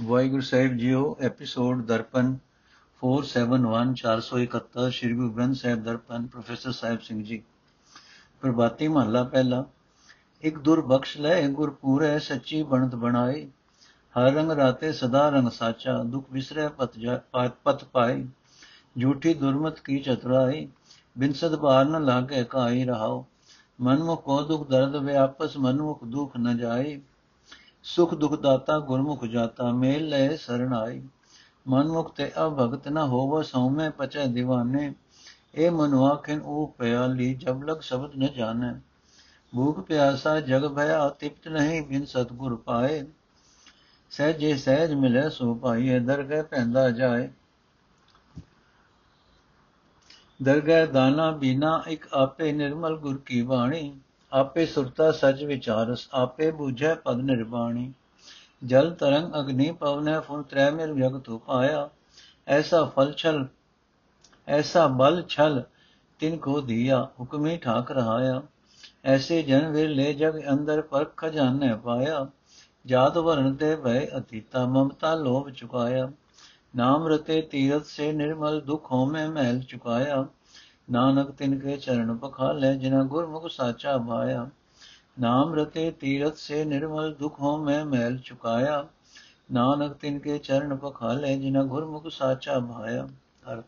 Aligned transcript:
ਵਾਹਿਗੁਰੂ 0.00 0.42
ਸਾਹਿਬ 0.42 0.76
ਜੀਓ 0.76 1.16
episode 1.20 1.80
Darpan 1.86 2.28
471 3.02 3.90
471 3.96 4.86
Shri 4.90 5.14
Guru 5.14 5.32
Granth 5.32 5.56
Sahib 5.56 5.82
Darpan, 5.82 6.26
professor 6.26 6.72
Sahib 6.72 7.00
Singh 7.00 7.22
ji. 7.22 7.42
Prabhati 8.40 8.88
ਮਹੱਲਾ 8.88 9.22
ਪਹਿਲਾ, 9.24 9.64
ਇੱਕ 10.42 10.58
ਦੁਰ 10.58 10.80
ਬਖਸ਼ 10.80 11.16
ਲੈ 11.18 11.48
ਗੁਰ 11.48 11.70
ਪੂਰੇ 11.70 12.18
ਸੱਚੀ 12.18 12.62
ਬਣਤ 12.62 12.94
ਬਣਾਏ, 12.94 13.44
ਹਰ 14.14 14.32
ਰੰਗ 14.32 14.50
ਰਾਤੇ 14.50 14.92
ਸਦਾ 14.92 15.28
ਰੰਗ 15.28 15.48
ਸਾਚਾ, 15.48 16.02
ਦੁਖ 16.02 16.32
ਵਿਸਰੇ 16.32 16.68
ਪਤ 16.68 16.98
ਪਤ 17.64 17.84
ਪਾਏ, 17.84 18.24
ਝੂਠੀ 19.00 19.34
ਦੁਰਮਤ 19.34 19.80
ਕੀ 19.80 19.98
ਚਤੁਰਾਈ 19.98 20.68
ਬਿਨ 21.18 21.32
ਸਦਬਾਰ 21.32 21.84
ਨ 21.84 22.04
ਲਾਗੇ 22.04 22.44
ਕਾਈ 22.44 22.84
ਰਹਾਓ 22.84 23.24
ਮਨਮੁਖ 23.80 24.22
ਕੋ 24.22 24.42
ਦੁਖ 24.42 24.68
ਦਰਦ 24.68 24.96
ਵਿਆਪਸ 24.96 25.56
ਮਨਮੁਖ 25.56 26.04
ਦੁਖ 26.04 26.36
ਨ 26.36 26.56
ਜਾਏ 26.56 27.00
ਸੁਖ 27.84 28.14
ਦੁਖ 28.14 28.40
ਦਾਤਾ 28.40 28.78
ਗੁਰਮੁਖ 28.78 29.24
ਜਾਤਾ, 29.24 29.72
ਮੇਲ 29.72 30.08
ਲੈ 30.08 30.36
ਸਰਣ 30.36 30.72
ਆਈ 30.72 31.02
ਮਨ 31.68 31.88
ਮੁਖ 31.88 32.14
ਤੇ 32.14 32.32
ਅਭਗਤ 32.46 32.88
ਨ 32.88 32.98
ਹੋਵ, 32.98 33.42
ਸੌਮੈ 33.42 33.90
ਪਚੈ 33.90 34.24
دیਵਾਨੇ 34.24 34.94
ਇਹ 35.54 35.70
ਮਨੁਆ 35.70 36.16
ਖਿਨ 36.16 36.40
ਉਹ 36.40 36.74
ਪਿਆਲੀ, 36.78 37.34
ਜਬ 37.34 37.64
ਲਗ 37.64 37.80
ਸ਼ਬਦ 37.80 38.16
ਨ 38.16 38.26
ਜਾਣੈ। 38.26 38.74
ਭੂਖ 39.54 39.80
ਪਿਆਸਾ, 39.80 40.40
ਜਗ 40.40 40.74
ਭਇਆ, 40.74 41.08
ਤਿਪਤ 41.08 41.48
ਨਹੀਂ 41.48 41.82
ਬਿਨ 41.82 42.04
ਸਤਗੁਰ 42.04 42.56
ਪਾਏ। 42.56 43.06
ਸਹਿਜੇ 44.10 44.56
ਸਹਿਜ 44.56 44.92
ਮਿਲੇ, 44.92 45.30
ਸੋ 45.30 45.54
ਪਾਈਏ 45.54 45.98
ਦਰਗਹਿ 45.98 46.42
ਪੈਂਦਾ 46.42 46.90
ਜਾਏ। 46.90 47.28
ਦਰਗਹਿ 50.42 50.86
ਦਾਨਾ 50.86 51.30
ਬੀਨਾ, 51.30 51.82
ਇੱਕ 51.86 52.12
ਆਪੇ 52.12 52.52
ਨਿਰਮਲ 52.52 52.96
ਗੁਰ 52.96 53.18
ਕੀ 53.26 53.42
ਬਾਣੀ। 53.42 54.00
ਆਪੇ 54.32 54.66
ਸੁਰਤਾ 54.66 55.12
ਸਜ 55.12 55.44
ਵਿਚਾਰਸ, 55.44 56.08
ਆਪੇ 56.12 56.50
ਬੂਝੈ 56.50 56.94
ਪਦ 56.94 57.16
ਨਿਰਵਾਣੀ 57.16 57.92
ਜਲ 58.64 58.90
ਤਰੰਗ 58.90 59.34
ਅਗਨੀ 59.40 59.70
ਪਵਨੈ 59.72 60.20
ਫੁਨ 60.20 60.42
ਤ੍ਰੈ 60.42 60.70
ਮਿਲ 60.70 60.94
ਜਗ 60.94 61.18
ਤੋ 61.18 61.38
ਪਾਇਆ। 61.38 61.88
ਐਸਾ 62.48 62.84
ਫਲ 62.84 63.12
ਛਲ, 63.12 63.46
ਐਸਾ 64.48 64.86
ਬਲ 64.86 65.22
ਛਲ 65.28 65.62
ਤਿਨ 66.18 66.36
ਕੋ 66.36 66.60
ਦਿਆ, 66.60 67.08
ਹੁਕਮੀ 67.20 67.56
ਠਾਕ 67.56 67.90
ਰਹਾਇਆ 67.90 68.42
ਐਸੇ 69.04 69.42
ਜਨ 69.42 69.70
ਵਿਰ 69.70 69.88
ਲੈ 69.88 70.12
ਜਗ 70.12 70.40
ਅੰਦਰ 70.50 70.82
ਪਰ 70.82 71.04
ਖਜ਼ਾਨੇ 71.04 71.74
ਪਾਇਆ। 71.74 72.26
ਜਾਤ 72.86 73.16
ਵਰਨ 73.16 73.54
ਤੇ 73.54 73.76
ਭੈ 73.76 74.06
ਅਤੀਤਾ, 74.18 74.66
ਮਮਤਾ 74.66 75.14
ਲੋਭ 75.14 75.50
ਚੁਕਾਇਆ। 75.50 76.10
ਨਾਮ 76.76 77.06
ਰਤੇ 77.06 77.42
ਤੀਰਤ 77.42 77.86
ਸੇ 77.86 78.12
ਨਿਰਮਲ 78.12 78.60
ਦੁਖ 78.60 78.92
ਹੋਮੈ 78.92 79.28
ਮਹਿਲ 79.28 79.60
ਚੁਕਾਇਆ। 79.62 80.26
ਨਾਨਕ 80.90 81.30
ਤਿਨ 81.30 81.58
ਕੇ 81.58 81.76
ਚਰਨ 81.76 82.16
ਪਖਾਲੇ 82.16 82.76
ਜਿਨਾ 82.76 83.02
ਗੁਰਮੁਖ 83.04 83.50
ਸਾਚਾ 83.50 83.98
ਭਾਇਆ। 83.98 84.48
ਨਾਮ 85.20 85.54
ਰਤੇ 85.54 85.90
ਤੀਰਤ 85.90 86.36
ਸੇ 86.36 86.64
ਨਿਰਮਲ 86.64 87.14
ਦੁਖ 87.14 87.40
ਹੋ 87.40 87.56
ਮੈਂ 87.56 87.84
ਮਹਿਲ 87.84 88.18
ਚੁਕਾਇਆ। 88.18 88.86
ਨਾਨਕ 89.52 89.92
ਤਿਨ 89.92 90.18
ਕੇ 90.18 90.38
ਚਰਨ 90.38 90.76
ਪਖਾਲੇ 90.76 91.38
ਜਿਨਾ 91.38 91.62
ਗੁਰਮੁਖ 91.62 92.08
ਸਾਚਾ 92.08 92.58
ਭਾਇਆ। 92.58 93.08
ਅਰਥ, 93.52 93.64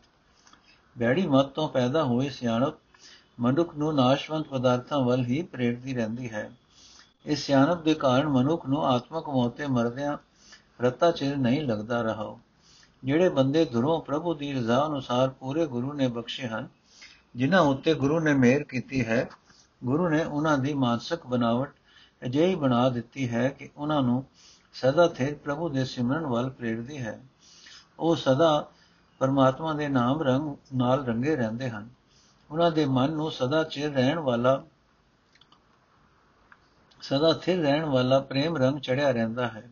ਬੈੜੀ 0.97 1.27
ਮਤ 1.27 1.45
ਤੋਂ 1.45 1.69
ਪੈਦਾ 1.69 2.03
ਹੋਏ 2.03 2.29
ਸਿਆਣਪ 2.29 2.73
ਮਨੁੱਖ 3.39 3.75
ਨੂੰ 3.75 3.95
ਨਾਸ਼ਵੰਤ 3.95 4.47
ਪਦਾਰਥਾਂ 4.47 4.99
ਵੱਲ 4.99 5.25
ਹੀ 5.25 5.41
ਪ੍ਰੇਰਦੀ 5.41 5.93
ਰਹਿੰਦੀ 5.93 6.31
ਹੈ। 6.31 6.51
ਇਸ 7.25 7.45
ਸਿਆਣਪ 7.45 7.83
ਦੇ 7.83 7.93
ਕਾਰਨ 7.93 8.27
ਮਨੁੱਖ 8.27 8.65
ਨੂੰ 8.65 8.85
ਆਤਮਕ 8.85 9.29
ਮੌਤੇ 9.29 9.67
ਮਰਦਿਆਂ 9.67 10.17
ਰਤਾ 10.81 11.11
ਚਿਰ 11.11 11.37
ਨਹੀਂ 11.37 11.61
ਲੱਗਦਾ 11.61 12.01
ਰਹਾ। 12.01 12.35
ਜਿਹੜੇ 13.03 13.29
ਬੰਦੇ 13.29 13.65
ਦੁਰੋਂ 13.65 14.01
ਪ੍ਰਭੂ 14.01 14.33
ਦੀ 14.33 14.53
ਰਜ਼ਾ 14.53 14.85
ਅਨੁਸਾਰ 14.87 15.29
ਪੂਰੇ 15.29 15.65
ਗੁਰੂ 15.65 15.93
ਨੇ 15.93 16.07
ਬਖਸ਼ੇ 16.07 16.47
ਹਨ 16.47 16.67
ਜਿਨ੍ਹਾਂ 17.35 17.61
ਉੱਤੇ 17.61 17.93
ਗੁਰੂ 17.93 18.19
ਨੇ 18.19 18.33
ਮਿਹਰ 18.33 18.63
ਕੀਤੀ 18.63 19.05
ਹੈ, 19.05 19.29
ਗੁਰੂ 19.83 20.09
ਨੇ 20.09 20.23
ਉਹਨਾਂ 20.23 20.57
ਦੀ 20.57 20.73
ਮਾਨਸਿਕ 20.73 21.25
ਬਨਾਵਟ 21.27 21.73
ਅਜਿਹੀ 22.25 22.55
ਬਣਾ 22.55 22.89
ਦਿੱਤੀ 22.89 23.29
ਹੈ 23.29 23.49
ਕਿ 23.49 23.69
ਉਹਨਾਂ 23.77 24.01
ਨੂੰ 24.01 24.25
ਸਦਾ 24.73 25.07
ਥਿਰ 25.07 25.35
ਪ੍ਰਭੂ 25.35 25.69
ਦੇ 25.69 25.85
ਸਿਮਰਨ 25.85 26.27
ਵੱਲ 26.27 26.49
ਪ੍ਰੇਰਦੀ 26.49 26.97
ਹੈ। 26.97 27.19
ਉਹ 27.99 28.15
ਸਦਾ 28.15 28.71
ਪਰਮਾਤਮਾ 29.19 29.73
ਦੇ 29.73 29.87
ਨਾਮ 29.87 30.21
ਰੰਗ 30.21 30.55
ਨਾਲ 30.75 31.05
ਰੰਗੇ 31.05 31.35
ਰਹਿੰਦੇ 31.35 31.69
ਹਨ। 31.69 31.89
ਉਹਨਾਂ 32.51 32.71
ਦੇ 32.71 32.85
ਮਨ 32.85 33.11
ਨੂੰ 33.11 33.31
ਸਦਾ 33.31 33.63
ਚਿਰ 33.63 33.93
ਰਹਿਣ 33.93 34.19
ਵਾਲਾ, 34.19 34.63
ਸਦਾ 37.01 37.33
ਥਿਰ 37.33 37.61
ਰਹਿਣ 37.61 37.85
ਵਾਲਾ 37.85 38.19
ਪ੍ਰੇਮ 38.19 38.57
ਰੰਗ 38.57 38.79
ਚੜਿਆ 38.79 39.11
ਰਹਿੰਦਾ 39.11 39.47
ਹੈ। 39.47 39.69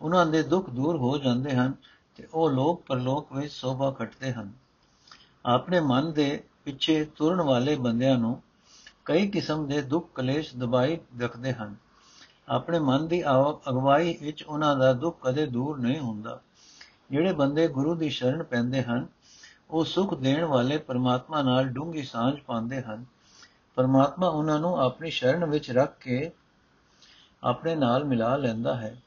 ਉਹਨਾਂ 0.00 0.26
ਦੇ 0.26 0.42
ਦੁੱਖ 0.42 0.70
ਦੂਰ 0.70 0.96
ਹੋ 0.96 1.18
ਜਾਂਦੇ 1.18 1.54
ਹਨ 1.54 1.74
ਤੇ 2.16 2.28
ਉਹ 2.34 2.50
ਲੋਕ 2.50 2.82
ਪਰਲੋਕ 2.86 3.32
ਵਿੱਚ 3.32 3.52
ਸੋਭਾ 3.52 3.90
ਖਟਦੇ 3.90 4.32
ਹਨ। 4.32 4.52
ਆਪਣੇ 5.46 5.80
ਮਨ 5.80 6.12
ਦੇ 6.12 6.44
ਪਿੱਛੇ 6.66 7.04
ਤੁਰਨ 7.04 7.40
ਵਾਲੇ 7.40 7.74
ਬੰਦਿਆਂ 7.76 8.18
ਨੂੰ 8.18 8.42
ਕਈ 9.04 9.26
ਕਿਸਮ 9.28 9.66
ਦੇ 9.66 9.82
ਦੁੱਖ 9.82 10.08
ਕਲੇਸ਼ 10.14 10.56
ਦਬਾਈ 10.56 10.98
ਰੱਖਦੇ 11.20 11.52
ਹਨ। 11.52 11.74
ਆਪਣੇ 12.48 12.78
ਮਨ 12.78 13.06
ਦੀ 13.08 13.22
ਅਗਵਾਈ 13.68 14.16
ਵਿੱਚ 14.22 14.42
ਉਹਨਾਂ 14.42 14.76
ਦਾ 14.76 14.92
ਦੁੱਖ 14.92 15.18
ਕਦੇ 15.22 15.46
ਦੂਰ 15.46 15.78
ਨਹੀਂ 15.78 15.98
ਹੁੰਦਾ। 15.98 16.40
ਜਿਹੜੇ 17.10 17.32
ਬੰਦੇ 17.32 17.68
ਗੁਰੂ 17.68 17.94
ਦੀ 17.94 18.08
ਸ਼ਰਨ 18.10 18.42
ਪੈਂਦੇ 18.42 18.82
ਹਨ, 18.82 19.06
ਉਹ 19.70 19.84
ਸੁਖ 19.84 20.14
ਦੇਣ 20.14 20.44
ਵਾਲੇ 20.44 20.78
ਪਰਮਾਤਮਾ 20.78 21.42
ਨਾਲ 21.42 21.68
ਡੂੰਗੀ 21.68 22.02
ਸਾਂਝ 22.02 22.40
ਪਾਉਂਦੇ 22.40 22.82
ਹਨ। 22.82 23.04
ਪਰਮਾਤਮਾ 23.74 24.28
ਉਹਨਾਂ 24.28 24.58
ਨੂੰ 24.60 24.76
ਆਪਣੀ 24.80 25.10
ਸ਼ਰਨ 25.10 25.44
ਵਿੱਚ 25.44 25.70
ਰੱਖ 25.70 25.98
ਕੇ 25.98 26.30
ਆਪਣੇ 27.44 27.74
ਨਾਲ 27.74 28.04
ਮਿਲਾ 28.04 28.36
ਲੈਂਦਾ 28.36 28.76
ਹੈ। 28.76 29.02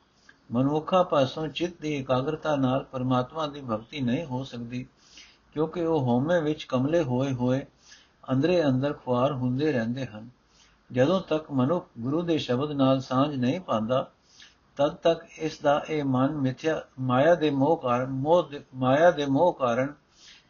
ਮਨੁੱਖਾ 0.51 1.03
ਪਾਸੋਂ 1.03 1.47
ਚਿੱਤ 1.47 1.81
ਦੀ 1.81 1.95
ਇਕਾਗਰਤਾ 1.95 2.55
ਨਾਲ 2.55 2.83
ਪਰਮਾਤਮਾ 2.83 3.47
ਦੀ 3.47 3.61
ਭਗਤੀ 3.61 3.99
ਨਹੀਂ 4.01 4.25
ਹੋ 4.25 4.43
ਸਕਦੀ। 4.43 4.85
ਕਿਉਂਕਿ 5.53 5.85
ਉਹ 5.85 6.01
ਹਉਮੈ 6.01 6.39
ਵਿੱਚ 6.41 6.63
ਕਮਲੇ 6.63 7.03
ਹੋਏ 7.03 7.33
ਹੋਏ 7.33 7.65
ਅੰਦਰੇ 8.31 8.65
ਅੰਦਰ 8.65 8.93
ਖੁਆਰ 8.93 9.31
ਹੁੰਦੇ 9.31 9.71
ਰਹਿੰਦੇ 9.71 10.05
ਹਨ। 10.05 10.29
ਜਦੋਂ 10.91 11.21
ਤੱਕ 11.21 11.51
ਮਨੁੱਖ 11.51 11.87
ਗੁਰੂ 11.99 12.21
ਦੇ 12.21 12.37
ਸ਼ਬਦ 12.37 12.71
ਨਾਲ 12.71 12.99
ਸਾਂਝ 12.99 13.35
ਨਹੀਂ 13.35 13.59
ਪਾਉਂਦਾ, 13.59 14.11
ਤਦ 14.77 14.93
ਤੱਕ 14.93 15.25
ਇਸ 15.37 15.59
ਦਾ 15.59 15.83
ਇਹ 15.89 16.03
ਮਨ 16.03 16.31
ਮਿਥਿਆ, 16.31 16.81
ਮਾਇਆ 16.99 17.35
ਦੇ 17.35 17.49
ਮੋਹ 17.49 17.77
ਕਾਰਨ, 17.77 18.09
ਮੋਹ 18.09 18.49
ਮਾਇਆ 18.75 19.11
ਦੇ 19.11 19.25
ਮੋਹ 19.25 19.53
ਕਾਰਨ 19.53 19.93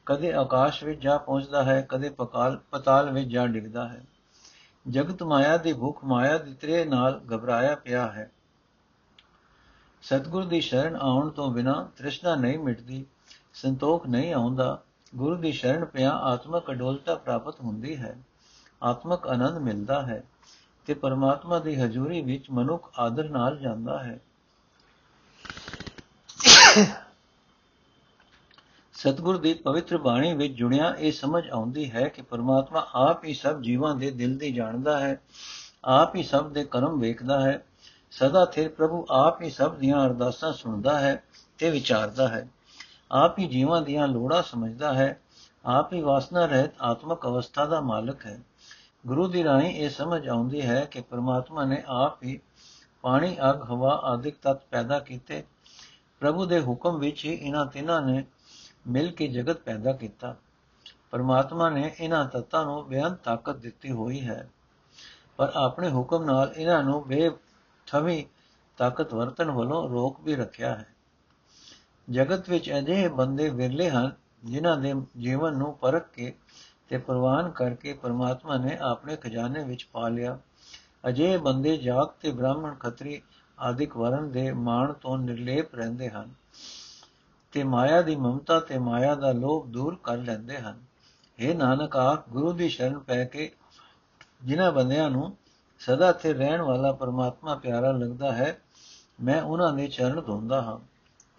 ਕਦੇ 0.05 0.33
ਆਕਾਸ਼ 0.33 0.83
ਵਿੱਚ 0.83 1.01
ਜਾ 1.01 1.17
ਪਹੁੰਚਦਾ 1.17 1.63
ਹੈ, 1.63 1.85
ਕਦੇ 1.89 2.09
ਪਕਾਲ, 2.09 2.59
ਪਤਾਲ 2.71 3.11
ਵਿੱਚ 3.11 3.29
ਜਾ 3.29 3.47
ਡਿੱਗਦਾ 3.47 3.87
ਹੈ। 3.87 4.03
ਜਗਤ 4.89 5.23
ਮਾਇਆ 5.23 5.57
ਦੀ 5.57 5.73
ਭੁੱਖ, 5.73 6.05
ਮਾਇਆ 6.05 6.37
ਦੀ 6.37 6.53
ਤ੍ਰੇ 6.53 6.85
ਨਾਲ 6.85 7.21
ਘਬਰਾਇਆ 7.35 7.75
ਪਿਆ 7.75 8.11
ਹੈ। 8.11 8.31
ਸਤਗੁਰ 10.01 10.45
ਦੀ 10.45 10.61
ਸ਼ਰਨ 10.61 10.95
ਆਉਣ 10.95 11.29
ਤੋਂ 11.29 11.51
ਬਿਨਾ 11.51 11.89
ਤ੍ਰਿਸ਼ਨਾ 11.95 12.35
ਨਹੀਂ 12.35 12.59
ਮਿਟਦੀ, 12.59 13.05
ਸੰਤੋਖ 13.53 14.07
ਨਹੀਂ 14.07 14.33
ਆਉਂਦਾ 14.33 14.81
ਗੁਰੂ 15.15 15.35
ਦੀ 15.35 15.51
ਸ਼ਰਨ 15.51 15.85
ਪਿਆ 15.85 16.11
ਆਤਮਕ 16.11 16.71
ਅਡੋਲਤਾ 16.71 17.15
ਪ੍ਰਾਪਤ 17.15 17.59
ਹੁੰਦੀ 17.59 17.95
ਹੈ। 17.97 18.15
ਆਤਮਕ 18.83 19.27
ਆਨੰਦ 19.27 19.57
ਮਿਲਦਾ 19.57 20.01
ਹੈ 20.01 20.23
ਤੇ 20.85 20.93
ਪਰਮਾਤਮਾ 20.93 21.59
ਦੀ 21.59 21.75
ਹਜ਼ੂਰੀ 21.75 22.21
ਵਿੱਚ 22.21 22.49
ਮਨੁੱਖ 22.51 22.89
ਆਦਰ 22.99 23.29
ਨਾਲ 23.29 23.57
ਜਾਂਦਾ 23.57 24.03
ਹੈ। 24.03 24.19
ਸਤਗੁਰ 28.93 29.37
ਦੀ 29.37 29.53
ਪਵਿੱਤਰ 29.53 29.97
ਬਾਣੀ 29.97 30.33
ਵਿੱਚ 30.33 30.53
ਜੁੜਿਆ 30.53 30.93
ਇਹ 30.99 31.11
ਸਮਝ 31.11 31.49
ਆਉਂਦੀ 31.49 31.91
ਹੈ 31.91 32.07
ਕਿ 32.07 32.21
ਪਰਮਾਤਮਾ 32.21 32.85
ਆਪ 32.93 33.23
ਹੀ 33.25 33.33
ਸਭ 33.33 33.61
ਜੀਵਾਂ 33.61 33.95
ਦੇ 33.95 34.11
ਦਿਲ 34.11 34.37
ਦੀ 34.37 34.51
ਜਾਣਦਾ 34.51 34.99
ਹੈ, 34.99 35.21
ਆਪ 35.85 36.15
ਹੀ 36.15 36.23
ਸਭ 36.23 36.49
ਦੇ 36.49 36.63
ਕਰਮ 36.63 36.99
ਵੇਖਦਾ 36.99 37.41
ਹੈ, 37.41 37.65
ਸਦਾ 38.11 38.45
ਥਿਰ 38.45 38.69
ਪ੍ਰਭੂ 38.69 39.05
ਆਪ 39.09 39.41
ਹੀ 39.41 39.49
ਸਭ 39.49 39.75
ਦੀਆਂ 39.75 40.05
ਅਰਦਾਸਾਂ 40.05 40.53
ਸੁਣਦਾ 40.53 40.99
ਹੈ 40.99 41.23
ਤੇ 41.57 41.69
ਵਿਚਾਰਦਾ 41.69 42.27
ਹੈ। 42.27 42.47
ਆਪ 43.11 43.39
ਹੀ 43.39 43.47
ਜੀਵਾਂ 43.47 43.81
ਦੀਆਂ 43.81 44.07
ਲੋੜਾਂ 44.07 44.43
ਸਮਝਦਾ 44.43 44.93
ਹੈ। 44.93 45.21
ਆਪ 45.65 45.93
ਹੀ 45.93 46.01
ਵਾਸਨਾ 46.01 46.45
ਰਹਿਤ 46.45 46.71
ਆਤਮਕ 46.81 47.25
ਅਵਸਥਾ 47.25 47.65
ਦਾ 47.65 47.81
ਮਾਲਕ 47.81 48.25
ਹੈ। 48.25 48.39
ਗੁਰੂ 49.07 49.27
ਦੀ 49.27 49.43
ਰਾਹੀਂ 49.43 49.75
ਇਹ 49.75 49.89
ਸਮਝ 49.89 50.29
ਆਉਂਦੀ 50.29 50.61
ਹੈ 50.61 50.85
ਕਿ 50.85 51.01
ਪਰਮਾਤਮਾ 51.01 51.65
ਨੇ 51.65 51.83
ਆਪ 51.87 52.23
ਹੀ 52.23 52.39
ਪਾਣੀ, 53.01 53.37
ਅਗ, 53.51 53.63
ਹਵਾ 53.63 54.01
ਆਦਿਕ 54.03 54.35
ਤਤ 54.41 54.61
ਪੈਦਾ 54.71 54.99
ਕੀਤੇ। 54.99 55.43
ਪ੍ਰਭੂ 56.19 56.45
ਦੇ 56.45 56.61
ਹੁਕਮ 56.61 56.99
ਵਿੱਚ 56.99 57.25
ਹੀ 57.25 57.33
ਇਹਨਾਂ 57.33 57.65
ਤਿੰਨਾਂ 57.65 58.01
ਨੇ 58.01 58.25
ਮਿਲ 58.87 59.11
ਕੇ 59.11 59.27
ਜਗਤ 59.27 59.57
ਪੈਦਾ 59.57 59.91
ਕੀਤਾ। 59.93 60.35
ਪਰਮਾਤਮਾ 61.11 61.69
ਨੇ 61.69 61.95
ਇਹਨਾਂ 61.99 62.25
ਤੱਤਾਂ 62.25 62.65
ਨੂੰ 62.65 62.87
ਬੇਅੰਤ 62.87 63.19
ਤਾਕਤ 63.23 63.55
ਦਿੱਤੀ 63.55 63.91
ਹੋਈ 63.91 64.21
ਹੈ। 64.21 64.49
ਪਰ 65.37 65.51
ਆਪਣੇ 65.55 65.89
ਹੁਕਮ 65.89 66.23
ਨਾਲ 66.23 66.53
ਇਹਨਾਂ 66.57 66.83
ਨੂੰ 66.83 67.07
ਬੇਥਵੀ 67.07 68.25
ਤਾਕਤ 68.77 69.13
ਵਰਤਣ 69.13 69.51
ਵੱਲੋਂ 69.51 69.89
ਰੋਕ 69.89 70.19
ਵੀ 70.19 70.35
ਰੱਖਿਆ 70.35 70.75
ਹੈ। 70.75 70.85
ਜਗਤ 72.11 72.49
ਵਿੱਚ 72.49 72.71
ਅਜਿਹੇ 72.77 73.07
ਬੰਦੇ 73.07 73.49
ਵਿਰਲੇ 73.49 73.89
ਹਨ, 73.89 74.11
ਜਿਨ੍ਹਾਂ 74.45 74.77
ਦੇ 74.77 74.93
ਜੀਵਨ 75.17 75.57
ਨੂੰ 75.57 75.73
ਪਰਖ 75.77 76.09
ਕੇ 76.09 76.33
ਤੇ 76.89 76.97
ਪ੍ਰਵਾਨ 76.97 77.49
ਕਰਕੇ 77.51 77.93
ਪਰਮਾਤਮਾ 77.93 78.57
ਨੇ 78.57 78.77
ਆਪਣੇ 78.81 79.15
ਖਜ਼ਾਨੇ 79.15 79.63
ਵਿੱਚ 79.63 79.87
ਪਾ 79.91 80.07
ਲਿਆ। 80.07 80.39
ਅਜਿਹੇ 81.09 81.37
ਬੰਦੇ 81.37 81.77
ਜਾਗ 81.77 82.07
ਤੇ 82.21 82.31
ਬ੍ਰਾਹਮਣ, 82.31 82.75
ਖੱਤਰੀ 82.75 83.21
ਆਦਿਕ 83.59 83.97
ਵਰਨ 83.97 84.31
ਦੇ 84.31 84.51
ਮਾਣ 84.51 84.93
ਤੋਂ 84.93 85.17
ਨਿਰਲੇਪ 85.17 85.75
ਰਹਿੰਦੇ 85.75 86.09
ਹਨ 86.09 86.33
ਤੇ 87.51 87.63
ਮਾਇਆ 87.63 88.01
ਦੀ 88.01 88.15
ਮਮਤਾ 88.15 88.59
ਤੇ 88.59 88.77
ਮਾਇਆ 88.77 89.15
ਦਾ 89.15 89.31
ਲੋਭ 89.31 89.67
ਦੂਰ 89.67 89.97
ਕਰ 90.03 90.17
ਲੈਂਦੇ 90.17 90.57
ਹਨ। 90.57 90.79
ਇਹ 91.39 91.55
ਨਾਨਕ, 91.55 91.95
ਆਖ, 91.95 92.29
ਗੁਰੂ 92.29 92.51
ਦੀ 92.51 92.69
ਸ਼ਰਨ 92.69 92.99
ਪੈ 92.99 93.25
ਕੇ 93.25 93.51
ਜਿਨ੍ਹਾਂ 94.43 94.71
ਬੰਦਿਆਂ 94.71 95.09
ਨੂੰ 95.09 95.37
ਸਦਾ 95.79 96.11
ਤੇ 96.11 96.33
ਰਹਿਣ 96.33 96.61
ਵਾਲਾ 96.61 96.91
ਪਰਮਾਤਮਾ 96.91 97.55
ਪਿਆਰਾ 97.55 97.91
ਲੱਗਦਾ 97.91 98.31
ਹੈ, 98.31 98.61
ਮੈਂ 99.23 99.41
ਉਹਨਾਂ 99.41 99.73
ਦੇ 99.73 99.87
ਚਰਨ 99.87 100.21
ਧੋਂਦਾ 100.21 100.61
ਹਾਂ। 100.61 100.88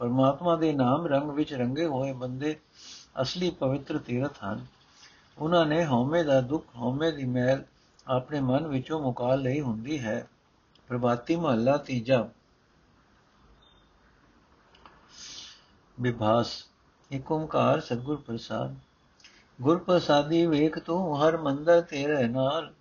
ਪਰਮਾਤਮਾ 0.01 0.57
ਦੇ 0.57 0.73
ਨਾਮ 0.73 1.07
ਰੰਗ 1.07 1.31
ਵਿੱਚ 1.31 1.55
ਰੰਗੇ 1.55 1.87
ਹੋਏ 1.87 2.13
ਬੰਦੇ 2.13 2.59
ਅਸਲੀ 3.23 3.51
ਪਵਿੱਤਰ 3.51 3.99
ਤੀਰਥ 3.99 4.45
ਹਨ। 4.45 4.67
ਉਹਨਾਂ 5.39 5.67
ਨੇ 5.67 5.87
ਹਉਮੈ 5.87 6.23
ਦਾ 6.23 6.41
ਦੁੱਖ, 6.41 6.65
ਹਉਮੈ 6.77 7.11
ਦੀ 7.11 7.25
ਮੈਲ 7.25 7.65
ਆਪਣੇ 8.07 8.41
ਮਨ 8.41 8.67
ਵਿੱਚੋਂ 8.67 9.01
ਮੁਕਾ 9.01 9.35
ਲਈ 9.35 9.61
ਹੁੰਦੀ 9.61 9.99
ਹੈ। 9.99 10.29
ਪ੍ਰਭਾਤੀ 10.89 11.37
ਮਹੱਲਾ 11.37 11.77
ਤੀਜਾ। 11.77 12.29
ਵਿਭਾਸ 16.01 16.67
ਏਕ 17.13 17.33
ਓੰਕਾਰ 17.33 17.81
ਸਤਿਗੁਰ 17.81 18.17
ਪ੍ਰਸਾਦ। 18.17 18.77
ਗੁਰ 19.61 19.79
ਪ੍ਰਸਾਦੀ 19.79 20.47
ਵੇਖ 20.47 20.79
ਤੂੰ, 20.79 21.23
ਹਰ 21.23 21.37
ਮੰਦਰ 21.37 21.81
ਤੇਰੇ 21.81 22.29
ਨਾਲ। 22.29 22.73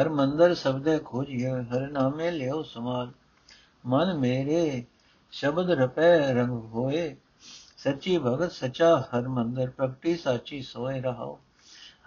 ਹਰ 0.00 0.08
ਮੰਦਰ 0.08 0.54
ਸਬਦੇ 0.54 0.98
ਖੋਜਿਏ, 0.98 1.50
ਹਰ 1.50 1.88
ਨਾਮੇ 1.90 2.30
ਲਿਓ 2.30 2.62
ਸਮਾਲ। 2.62 3.12
ਮਨ 3.86 4.18
ਮੇਰੇ 4.18 4.84
ਸ਼ਬਦ 5.34 5.70
ਰਪੈ 5.70 6.34
ਰੰਗ 6.34 6.50
ਹੋਏ, 6.50 7.16
ਸੱਚੀ 7.76 8.18
ਭਗਤ 8.18 8.52
ਸਚਾ 8.52 9.00
ਹਰ 9.00 9.28
ਮੰਦਰ 9.28 9.70
ਪ੍ਰਗਟੀ 9.70 10.16
ਸਾਚੀ 10.16 10.62
ਸੋਏ 10.62 11.00
ਰਹਾਓ 11.00 11.40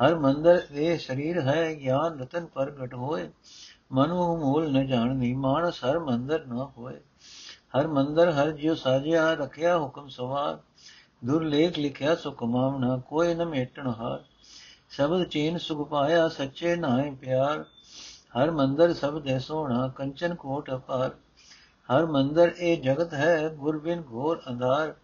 ਹਰ 0.02 0.16
ਮੰਦਰ 0.16 0.68
ਇਹ 0.72 1.00
ਸਰੀਰ 1.00 1.42
ਹੈ 1.42 1.80
ਗਿਆਨ, 1.80 2.20
ਰਤਨ 2.20 2.46
ਪ੍ਰਗਟ 2.46 2.94
ਹੋਏ। 2.94 3.32
ਮਨੁ 3.92 4.38
ਮੂਲ 4.38 4.72
ਨ 4.72 4.88
ਜਾਣਨੀ 4.88 5.34
ਮਾਨਸ 5.34 5.86
ਹਰ 5.86 6.00
ਮੰਦਰ 6.00 6.46
ਨ 6.46 6.52
ਹੋਏ। 6.78 7.00
ਹਰ 7.78 7.88
ਮੰਦਰ, 7.88 8.32
ਹਰ 8.32 8.52
ਜਿਉ 8.52 8.76
ਸਾਜਿਆ 8.76 9.34
ਰਖਿਆ 9.34 9.78
ਹੁਕਮ 9.78 10.08
ਸਵਾਰ। 10.08 10.60
ਦੁਰਲੇਖ 11.26 11.80
ਲਿਖਿਆ 11.80 12.16
ਸੋ 12.16 12.32
ਕਮਾਵਣਾ 12.32 12.98
ਕੋਈ 12.98 13.36
ਨ 13.36 13.46
ਮੇਟਣ 13.46 13.88
ਹਾਰ। 13.88 14.24
ਸ਼ਬਦ 14.90 15.24
ਚੀਨ 15.24 15.58
ਸੁਖ 15.58 15.90
ਪਾਇਆ, 15.90 16.28
ਸੱਚੇ 16.28 16.76
ਨਾਏ 16.76 17.12
ਪਿਆਰ। 17.12 17.66
ਹਰ 18.38 18.52
ਮੰਦਰ 18.52 18.94
ਸਭ 18.94 19.22
ਦੇ 19.22 19.40
ਸੋਹਣਾ, 19.40 19.88
ਕੰਚਨ 19.88 20.36
ਕੋਟ 20.36 20.72
ਅਪਾਰ। 20.72 21.12
ਹਰ 21.92 22.06
ਮੰਦਰ 22.06 22.54
ਇਹ 22.58 22.82
ਜਗਤ 22.82 23.14
ਹੈ 23.14 23.50
ਗੁਰ 23.50 23.80
ਬਿਨ 23.80 24.04
ਘੋਰ 24.12 24.42
ਅੰਧਾਰ। 24.50 24.96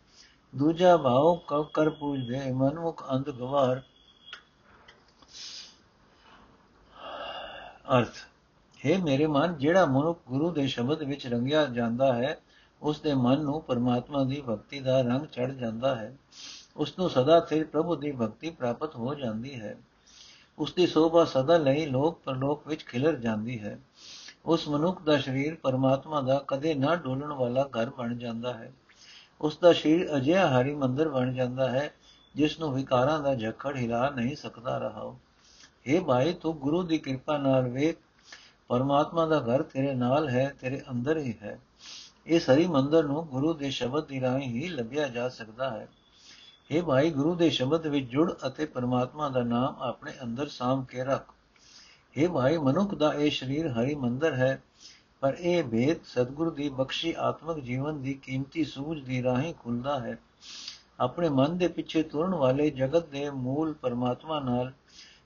ਦੂਜਾ 0.55 0.97
ਭਾਉ 0.97 1.35
ਕਬ 1.35 1.69
ਕਰ 1.73 1.89
ਪੂਜਦੇ 1.89 2.51
ਮਨੁਖ 2.51 3.11
ਅੰਧ 3.11 3.29
ਗਵਾਰ। 3.29 3.81
ਅਰਥ, 7.97 8.13
ਹੈ 8.85 8.97
ਮੇਰੇ 8.97 9.27
ਮਨ, 9.27 9.57
ਜਿਹੜਾ 9.57 9.85
ਮਨੁੱਖ 9.85 10.19
ਗੁਰੂ 10.27 10.51
ਦੇ 10.51 10.67
ਸ਼ਬਦ 10.67 11.03
ਵਿੱਚ 11.03 11.27
ਰੰਗਿਆ 11.27 11.65
ਜਾਂਦਾ 11.65 12.13
ਹੈ, 12.13 12.37
ਉਸ 12.81 12.99
ਦੇ 12.99 13.13
ਮਨ 13.13 13.41
ਨੂੰ 13.41 13.61
ਪਰਮਾਤਮਾ 13.61 14.23
ਦੀ 14.23 14.43
ਭਗਤੀ 14.49 14.79
ਦਾ 14.79 15.01
ਰੰਗ 15.01 15.25
ਚੜ 15.25 15.51
ਜਾਂਦਾ 15.51 15.95
ਹੈ। 15.95 16.15
ਉਸ 16.77 16.99
ਨੂੰ 16.99 17.09
ਸਦਾ 17.09 17.45
ਸਿਰ 17.49 17.65
ਪ੍ਰਭੂ 17.65 17.95
ਦੀ 17.95 18.11
ਭਗਤੀ 18.11 18.49
ਪ੍ਰਾਪਤ 18.49 18.95
ਹੋ 18.95 19.13
ਜਾਂਦੀ 19.15 19.59
ਹੈ। 19.59 19.77
ਉਸ 20.59 20.73
ਦੀ 20.73 20.87
ਸੋਭਾ 20.87 21.25
ਸਦਾ 21.25 21.57
ਲਈ 21.57 21.85
ਲੋਕ 21.85 22.19
ਪਰਲੋਕ 22.23 22.67
ਵਿੱਚ 22.67 22.85
ਖਿਲਰ 22.85 23.15
ਜਾਂਦੀ 23.15 23.59
ਹੈ। 23.59 23.79
ਉਸ 24.45 24.67
ਮਨੁੱਖ 24.67 25.01
ਦਾ 25.01 25.17
ਸਰੀਰ 25.17 25.55
ਪਰਮਾਤਮਾ 25.55 26.21
ਦਾ 26.21 26.45
ਕਦੇ 26.47 26.73
ਨਾ 26.73 26.95
ਡੋਲਣ 26.95 27.33
ਵਾਲਾ 27.33 27.63
ਘਰ 27.63 27.89
ਬਣ 27.89 28.17
ਜਾਂਦਾ 28.17 28.53
ਹੈ। 28.53 28.73
ਉਸ 29.41 29.57
ਦਾ 29.57 29.73
ਸਰੀਰ 29.73 30.17
ਅਜਿਹਾ 30.17 30.61
ਹਰੀ 30.61 30.75
ਮੰਦਰ 30.75 31.09
ਬਣ 31.09 31.33
ਜਾਂਦਾ 31.33 31.69
ਹੈ, 31.69 31.93
ਜਿਸ 32.35 32.59
ਨੂੰ 32.59 32.73
ਵਿਕਾਰਾਂ 32.73 33.19
ਦਾ 33.19 33.35
ਝੱਖੜ 33.35 33.77
ਹਿਲਾ 33.77 34.09
ਨਹੀਂ 34.09 34.35
ਸਕਦਾ 34.35 34.77
ਰਹਾ। 34.77 35.15
ਏ 35.87 35.99
ਭਾਈ, 35.99 36.33
ਤੂੰ 36.33 36.57
ਗੁਰੂ 36.57 36.83
ਦੀ 36.83 36.97
ਕਿਰਪਾ 36.97 37.37
ਨਾਲ 37.37 37.69
ਵੇਖ, 37.69 37.95
ਪਰਮਾਤਮਾ 38.67 39.25
ਦਾ 39.25 39.39
ਘਰ 39.39 39.63
ਤੇਰੇ 39.63 39.93
ਨਾਲ 39.93 40.29
ਹੈ, 40.29 40.55
ਤੇਰੇ 40.61 40.81
ਅੰਦਰ 40.91 41.17
ਹੀ 41.17 41.33
ਹੈ। 41.41 41.59
ਇਸ 42.25 42.49
ਹਰੀ 42.49 42.67
ਮੰਦਰ 42.67 43.03
ਨੂੰ 43.03 43.27
ਗੁਰੂ 43.27 43.53
ਦੇ 43.53 43.69
ਸ਼ਬਦ 43.69 44.07
ਦੀ 44.07 44.21
ਰਾਹੀਂ 44.21 44.49
ਹੀ 44.49 44.67
ਲੱਭਿਆ 44.67 45.07
ਜਾ 45.07 45.29
ਸਕਦਾ 45.29 45.69
ਹੈ। 45.69 45.87
ਇਹ 46.71 46.83
ਭਾਈ, 46.83 47.09
ਗੁਰੂ 47.09 47.35
ਦੇ 47.35 47.49
ਸ਼ਬਦ 47.49 47.87
ਵਿੱਚ 47.87 48.09
ਜੁੜ 48.09 48.33
ਅਤੇ 48.47 48.65
ਪਰਮਾਤਮਾ 48.65 49.29
ਦਾ 49.29 49.41
ਨਾਮ 49.43 49.75
ਆਪਣੇ 49.81 50.11
ਅੰਦਰ 50.23 50.47
ਸਾਮ 50.47 50.83
ਕੇ 50.83 51.03
ਰੱਖ। 51.03 51.33
ਇਹ 52.17 52.29
ਭਾਈ, 52.29 52.57
ਮਨੁੱਖ 52.57 52.95
ਦਾ 52.95 53.13
ਇਹ 53.13 53.31
ਸਰੀਰ 53.31 53.67
ਹਰੀ 53.67 53.95
ਮੰਦਰ 53.95 54.33
ਹੈ, 54.33 54.63
ਪਰ 55.19 55.37
ਇਹ 55.39 55.63
ਭੇਦ 55.63 55.97
ਸਤਿਗੁਰੂ 56.05 56.51
ਦੀ 56.51 56.69
ਬਖਸ਼ੀ 56.69 57.15
ਆਤਮਿਕ 57.17 57.63
ਜੀਵਨ 57.63 58.01
ਦੀ 58.01 58.13
ਕੀਮਤੀ 58.13 58.63
ਸੂਝ 58.63 59.03
ਦੀ 59.03 59.23
ਰਾਹੀਂ 59.23 59.53
ਖੁੱਲਦਾ 59.53 59.99
ਹੈ। 59.99 60.17
ਆਪਣੇ 60.99 61.29
ਮਨ 61.29 61.57
ਦੇ 61.57 61.67
ਪਿੱਛੇ 61.67 62.03
ਤੁਰਨ 62.03 62.35
ਵਾਲੇ 62.35 62.69
ਜਗਤ 62.69 63.07
ਦੇ 63.07 63.29
ਮੂਲ 63.29 63.73
ਪਰਮਾਤਮਾ 63.73 64.39
ਨਾਲ 64.39 64.73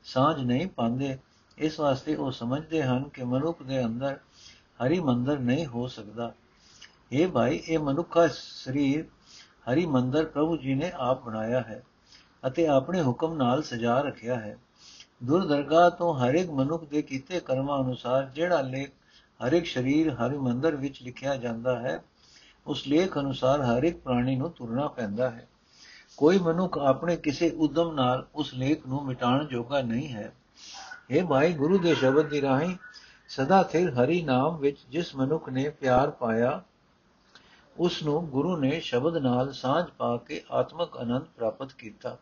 ਸਾਝ 0.04 0.44
ਨਹੀਂ 0.44 0.68
ਪਾਉਂਦੇ, 0.68 1.18
ਇਸ 1.58 1.80
ਵਾਸਤੇ 1.80 2.16
ਉਹ 2.16 2.32
ਸਮਝਦੇ 2.32 2.84
ਹਨ 2.84 3.10
ਕਿ 3.10 3.24
ਮਨੁੱਖ 3.24 3.64
ਦੇ 3.64 3.86
ਅੰਦਰ 3.86 4.20
ਹਰੀ 4.86 5.00
ਮੰਦਰ 5.00 5.40
ਨਹੀਂ 5.40 5.66
ਹੋ 5.66 5.88
ਸਕਦਾ। 5.88 6.34
ਇਹ 7.12 7.28
ਭਾਈ, 7.28 7.56
ਇਹ 7.56 7.80
ਮਨੁੱਖਾ 7.80 8.28
ਸਰੀਰ 8.34 9.06
ਹਰੀ 9.72 9.86
ਮੰਦਰ 9.86 10.26
ਪ੍ਰਭੂ 10.26 10.58
ਜੀ 10.58 10.74
ਨੇ 10.74 10.92
ਆਪ 10.96 11.24
ਬਣਾਇਆ 11.24 11.62
ਹੈ 11.62 11.84
ਅਤੇ 12.48 12.68
ਆਪਣੇ 12.68 13.04
ਹੁਕਮ 13.04 13.34
ਨਾਲ 13.34 13.64
ਸਜਾ 13.64 14.02
ਰੱਖਿਆ 14.02 14.36
ਹੈ। 14.36 14.58
ਦੁਰਦਰਗਾਹ 15.24 15.90
ਤੋਂ 15.90 16.14
ਹਰ 16.16 16.34
ਇੱਕ 16.34 16.50
ਮਨੁੱਖ 16.50 16.86
ਦੇ 16.86 17.02
ਕੀਤੇ 17.02 17.40
ਕਰਮਾਂ 17.40 17.84
ਅਨੁਸਾਰ 17.84 18.26
ਜਿਹੜਾ 18.26 18.62
ਲੇਖ 18.62 18.90
ਹਰ 19.48 19.54
ਇੱਕ 19.54 19.66
ਸਰੀਰ, 19.66 20.14
ਹਰੀ 20.14 20.38
ਮੰਦਰ 20.38 20.76
ਵਿੱਚ 20.76 21.04
ਲਿਖਿਆ 21.04 21.36
ਜਾਂਦਾ 21.36 21.80
ਹੈ, 21.80 22.04
ਉਸ 22.68 22.88
ਲੇਖ 22.88 23.18
ਅਨੁਸਾਰ 23.18 23.62
ਹਰ 23.62 23.84
ਇੱਕ 23.84 23.98
ਪ੍ਰਾਣੀ 23.98 24.36
ਨੂੰ 24.36 24.52
ਤੁਰਨਾ 24.52 24.88
ਪੈਂਦਾ 24.88 25.30
ਹੈ। 25.30 25.48
ਕੋਈ 26.18 26.40
ਮਨੁੱਖ 26.40 26.78
ਆਪਣੇ 26.78 27.16
ਕਿਸੇ 27.16 27.50
ਉਦਮ 27.50 27.94
ਨਾਲ 27.94 28.28
ਉਸ 28.36 28.54
ਲੇਖ 28.54 28.88
ਨੂੰ 28.88 29.06
ਮਿਟਾਉਣ 29.06 29.46
ਜੋਗਾ 29.46 29.82
ਨਹੀਂ 29.82 30.10
ਹੈ। 30.10 30.34
ਇਹ 31.10 31.24
ਭਾਈ, 31.24 31.54
ਗੁਰੂ 31.54 31.78
ਦੇ 31.78 31.96
ਸ਼ਬਦ 31.96 32.30
ਦੀ 32.30 32.42
ਰਾਹੀਂ 32.42 32.76
ਸਦਾ 33.28 33.64
ਸਿਰ 33.64 33.90
ਹਰੀ 33.90 34.22
ਨਾਮ 34.22 34.58
ਵਿੱਚ 34.58 34.78
ਜਿਸ 34.90 35.16
ਮਨੁੱਖ 35.16 35.50
ਨੇ 35.50 35.70
ਪਿਆਰ 35.70 36.10
ਪਾਇਆ, 36.10 36.64
ਉਸ 37.78 38.04
ਨੂੰ 38.04 38.30
ਗੁਰੂ 38.30 38.58
ਨੇ 38.58 38.80
ਸ਼ਬਦ 38.80 39.18
ਨਾਲ 39.18 39.54
ਸਾਝ 39.54 39.86
ਪਾ 39.98 40.18
ਕੇ 40.18 40.44
ਆਤਮਿਕ 40.52 40.98
ਆਨੰਦ 40.98 41.22
ਪ੍ਰਾਪਤ 41.22 41.74
ਕੀਤਾ। 41.74 42.18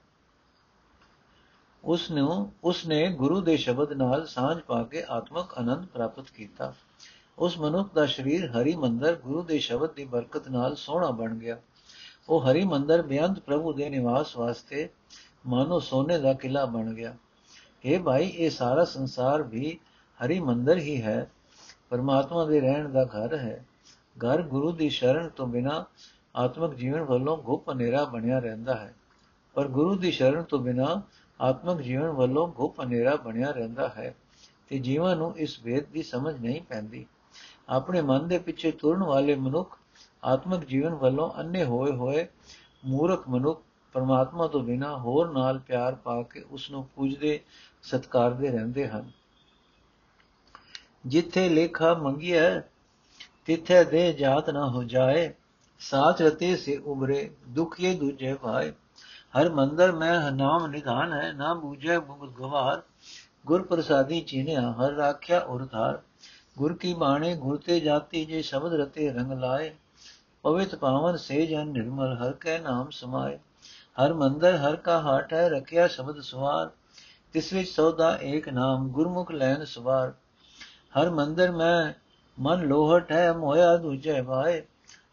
ਉਸ 1.86 2.12
ਨੂੰ 2.12 2.52
ਉਸ 2.64 2.86
ਨੇ 2.86 3.14
ਗੁਰੂ 3.14 3.42
ਦੇ 3.42 3.58
ਸ਼ਬਦ 3.58 3.94
ਨਾਲ 3.94 4.26
ਸਾਝ 4.26 4.60
ਪਾ 4.60 4.84
ਕੇ 4.84 5.04
ਆਤਮਿਕ 5.10 5.54
ਆਨੰਦ 5.58 5.86
ਪ੍ਰਾਪਤ 5.86 6.24
ਕੀਤਾ। 6.36 6.74
ਉਸ 7.40 7.60
ਮਨੁੱਖ 7.60 7.94
ਦਾ 7.94 8.06
ਸਰੀਰ 8.06 8.52
ਹਰੀ 8.52 8.76
ਮੰਦਰ 8.76 9.16
ਗੁਰੂ 9.16 9.42
ਦੇ 9.42 9.60
ਸ਼ਬਦ 9.60 9.94
ਦੀ 9.94 10.06
ਬਰਕਤ 10.06 10.50
ਨਾਲ 10.50 10.76
ਸੋਹਣਾ 10.76 11.12
ਬਣ 11.12 11.36
ਗਿਆ। 11.36 11.58
ਉਹ 12.30 12.42
ਹਰੀ 12.42 12.66
ਮੰਦਰ 12.66 13.02
ਬਿਆੰਤ 13.02 13.40
ਪ੍ਰਭੂ 13.40 13.74
ਦੇ 13.74 13.90
ਨਿਵਾਸ 13.90 14.38
ਵਾਸਤੇ 14.38 14.90
ਮਾਨੋ 15.48 15.80
ਸੋਨੇ 15.80 16.18
ਦਾ 16.18 16.34
ਕਿਲਾ 16.34 16.66
ਬਣ 16.66 16.94
ਗਿਆ। 16.94 17.16
ਇਹ 17.86 18.00
ਭਾਈ, 18.00 18.28
ਇਹ 18.28 18.50
ਸਾਰਾ 18.50 18.86
ਸੰਸਾਰ 18.86 19.44
ਵੀ 19.44 19.80
ਹਰੀ 20.26 20.40
ਮੰਦਰ 20.40 20.78
ਹੀ 20.78 21.02
ਹੈ। 21.02 21.32
ਪਰਮਾਤਮਾ 21.90 22.46
ਦੇ 22.46 22.62
ਰਹਿਣ 22.62 22.90
ਦਾ 22.90 23.04
ਘਰ 23.04 23.38
ਹੈ। 23.38 23.66
ਘਰ 24.18 24.42
ਗੁਰੂ 24.42 24.72
ਦੀ 24.72 24.90
ਸ਼ਰਨ 24.90 25.30
ਤੋਂ 25.30 25.48
ਬਿਨਾ 25.48 25.86
ਆਤਮਿਕ 26.36 26.74
ਜੀਵਨ 26.74 27.02
ਵੱਲੋਂ 27.02 27.38
ਗੁਪ 27.38 27.70
ਹਨੇਰਾ 27.70 28.04
ਬਣਿਆ 28.04 28.40
ਰਹਿੰਦਾ 28.40 28.76
ਹੈ। 28.76 28.96
ਪਰ 29.54 29.68
ਗੁਰੂ 29.68 29.96
ਦੀ 29.96 30.12
ਸ਼ਰਨ 30.12 30.44
ਤੋਂ 30.44 30.60
ਬਿਨਾ 30.60 31.02
ਆਤਮਿਕ 31.42 31.78
ਜੀਵਨ 31.78 32.10
ਵੱਲੋਂ 32.10 32.48
ਗੁਪ 32.48 32.80
ਹਨੇਰਾ 32.80 33.16
ਬਣਿਆ 33.16 33.52
ਰਹਿੰਦਾ 33.52 33.90
ਹੈ 33.90 34.16
ਤੇ 34.68 34.80
ਜੀਵਨ 34.80 35.18
ਨੂੰ 35.18 35.38
ਇਸ 35.38 35.60
ਵੇਦ 35.64 35.86
ਦੀ 35.86 36.04
ਸਮਝ 36.04 36.40
ਨਹੀਂ 36.40 36.62
ਪੈਂਦੀ। 36.62 37.06
ਆਪਣੇ 37.70 38.02
ਮਨ 38.02 38.28
ਦੇ 38.28 38.38
ਪਿੱਛੇ 38.38 38.72
ਤੁਰਨ 38.72 39.04
ਵਾਲੇ 39.04 39.36
ਮਨੁੱਖ 39.36 39.78
ਆਤਮਿਕ 40.24 40.66
ਜੀਵਨ 40.66 40.94
ਵੱਲੋਂ 40.94 41.32
ਅੰਨੇ 41.40 41.64
ਹੋਏ 41.64 41.92
ਹੋਏ 41.92 42.28
ਮੂਰਖ 42.86 43.30
ਮਨੁੱਖ 43.30 43.64
ਪਰਮਾਤਮਾ 43.94 44.48
ਤੋਂ 44.48 44.64
ਬਿਨਾ 44.64 44.98
ਹੋਰ 44.98 45.32
ਨਾਲ 45.32 45.60
ਪਿਆਰ 45.60 45.96
ਪਾ 45.96 46.22
ਕੇ 46.22 46.42
ਉਸ 46.42 46.72
ਨੂੰ 46.72 46.88
ਪੂਜਦੇ, 46.96 47.40
ਸਤਕਾਰਦੇ 47.84 48.48
ਰਹਿੰਦੇ 48.48 48.88
ਹਨ। 48.88 49.12
ਜਿੱਥੇ 51.06 51.50
ਲੇਖਾ 51.50 51.94
ਮੰਗਿਆ, 51.94 52.62
ਤਿੱਥੇ 53.46 53.84
ਦੇ 53.84 54.14
ਜਾਤ 54.14 54.50
ਨਾ 54.50 54.70
ਹੋ 54.70 54.84
ਜਾਏ, 54.84 55.34
ਸਾਥ 55.80 56.22
ਰਤੇ 56.22 56.56
ਸੇ 56.56 56.78
ਉਬਰੇ 56.78 57.32
ਦੁਖੇ 57.48 57.94
ਦੂਜੇ 57.96 58.34
ਭਾਏ 58.34 58.74
ਹਰ 59.40 59.50
ਮੰਦਰ 59.50 59.92
ਮੈਂ 59.92 60.32
ਨਾਮ 60.32 60.68
ਨਿਧਾਨ 60.68 61.14
ਹੈ, 61.14 61.34
ਨਾ 61.34 61.54
ਬੂਝੇ 61.54 61.98
ਮੁਕਤ 61.98 62.38
ਗਵਾਰ 62.38 62.82
ਗੁਰ 63.46 63.64
ਪ੍ਰਸਾਦੀ 63.64 64.22
ਚੀਨਿਆ, 64.22 64.72
ਹਰ 64.72 64.92
ਰਾਖਿਆ 64.92 65.40
ਉਰਧਾਰ 65.40 66.02
ਗੁਰ 66.58 66.74
ਕੀ 66.74 66.94
ਬਾਣੇ, 66.94 67.36
ਗੁਰ 67.36 67.58
ਤੇ 67.58 67.80
ਜਾਤੀ 67.80 68.26
ਜੇ 68.26 68.42
ਸ਼ਬਦ 68.42 68.74
ਰਤੇ 68.74 69.12
ਰੰਗ 69.12 69.32
ਲਾਏ। 69.32 69.76
ਪਵਿਤ 70.44 70.76
ਪਾਵਨ 70.76 71.18
ਸੇ 71.18 71.46
ਜਨ 71.46 71.68
ਨਿਰਮਲ, 71.68 72.18
ਹਰ 72.18 72.32
ਕੈ 72.32 72.60
ਨਾਮ 72.60 72.90
ਸਮਾਏ। 72.90 73.40
ਹਰ 74.04 74.14
ਮੰਦਰ, 74.14 74.56
ਹਰ 74.56 74.76
ਕਾ 74.76 75.02
ਹਾਟ 75.02 75.34
ਹੈ, 75.34 75.50
ਰਖਿਆ 75.50 75.88
ਸ਼ਬਦ 75.88 76.20
ਸਵਾਰ। 76.20 76.70
ਤਿਸ 77.34 77.54
ਵਿੱਚ 77.54 77.70
ਸੌਦਾ 77.70 78.18
ਏਕ 78.22 78.50
ਨਾਮ, 78.50 78.88
ਗੁਰਮੁਖ 78.88 79.32
ਲੈਨ 79.32 79.66
ਸਵਾਰ। 79.66 80.14
ਹਰ 81.02 81.10
ਮੰਦਰ 81.10 81.52
ਮੈਂ, 81.52 81.94
ਮਨ 82.42 82.68
ਲੋਹਟ 82.68 83.12
ਹੈ, 83.12 83.34
ਮੋਇਆ 83.34 83.78
ਦੂਜੇ 83.78 84.22
ਭਾਏ 84.22 84.64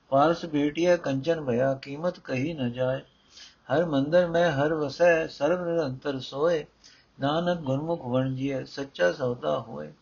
ਪਾਰਸ 0.09 0.45
ਬੇਟਿਆ 0.45 0.97
ਕੰਚਨ 0.97 1.45
ਭਇਆ, 1.45 1.75
ਕੀਮਤ 1.75 2.19
ਕਹੀ 2.19 2.55
ਨ 2.55 2.73
ਜਾਏ। 2.73 3.01
ਹਰ 3.73 3.85
ਮੰਦਰ 3.85 4.27
ਮੈਂ 4.27 4.53
ਹਰ 4.53 4.75
ਵਸੈ, 4.75 5.27
ਸਰਬ 5.27 5.69
ਨਿਰੰਤਰ 5.69 6.21
ਸੋਏ। 6.21 6.67
ਨਾਨਕ 7.21 7.59
ਗੁਰਮੁਖ 7.59 8.07
ਵਣਜੀਏ 8.07 8.65
ਸੱਚਾ 8.65 9.13
ਸੌਦਾ 9.13 9.61
ਹੋਏ। 9.61 9.93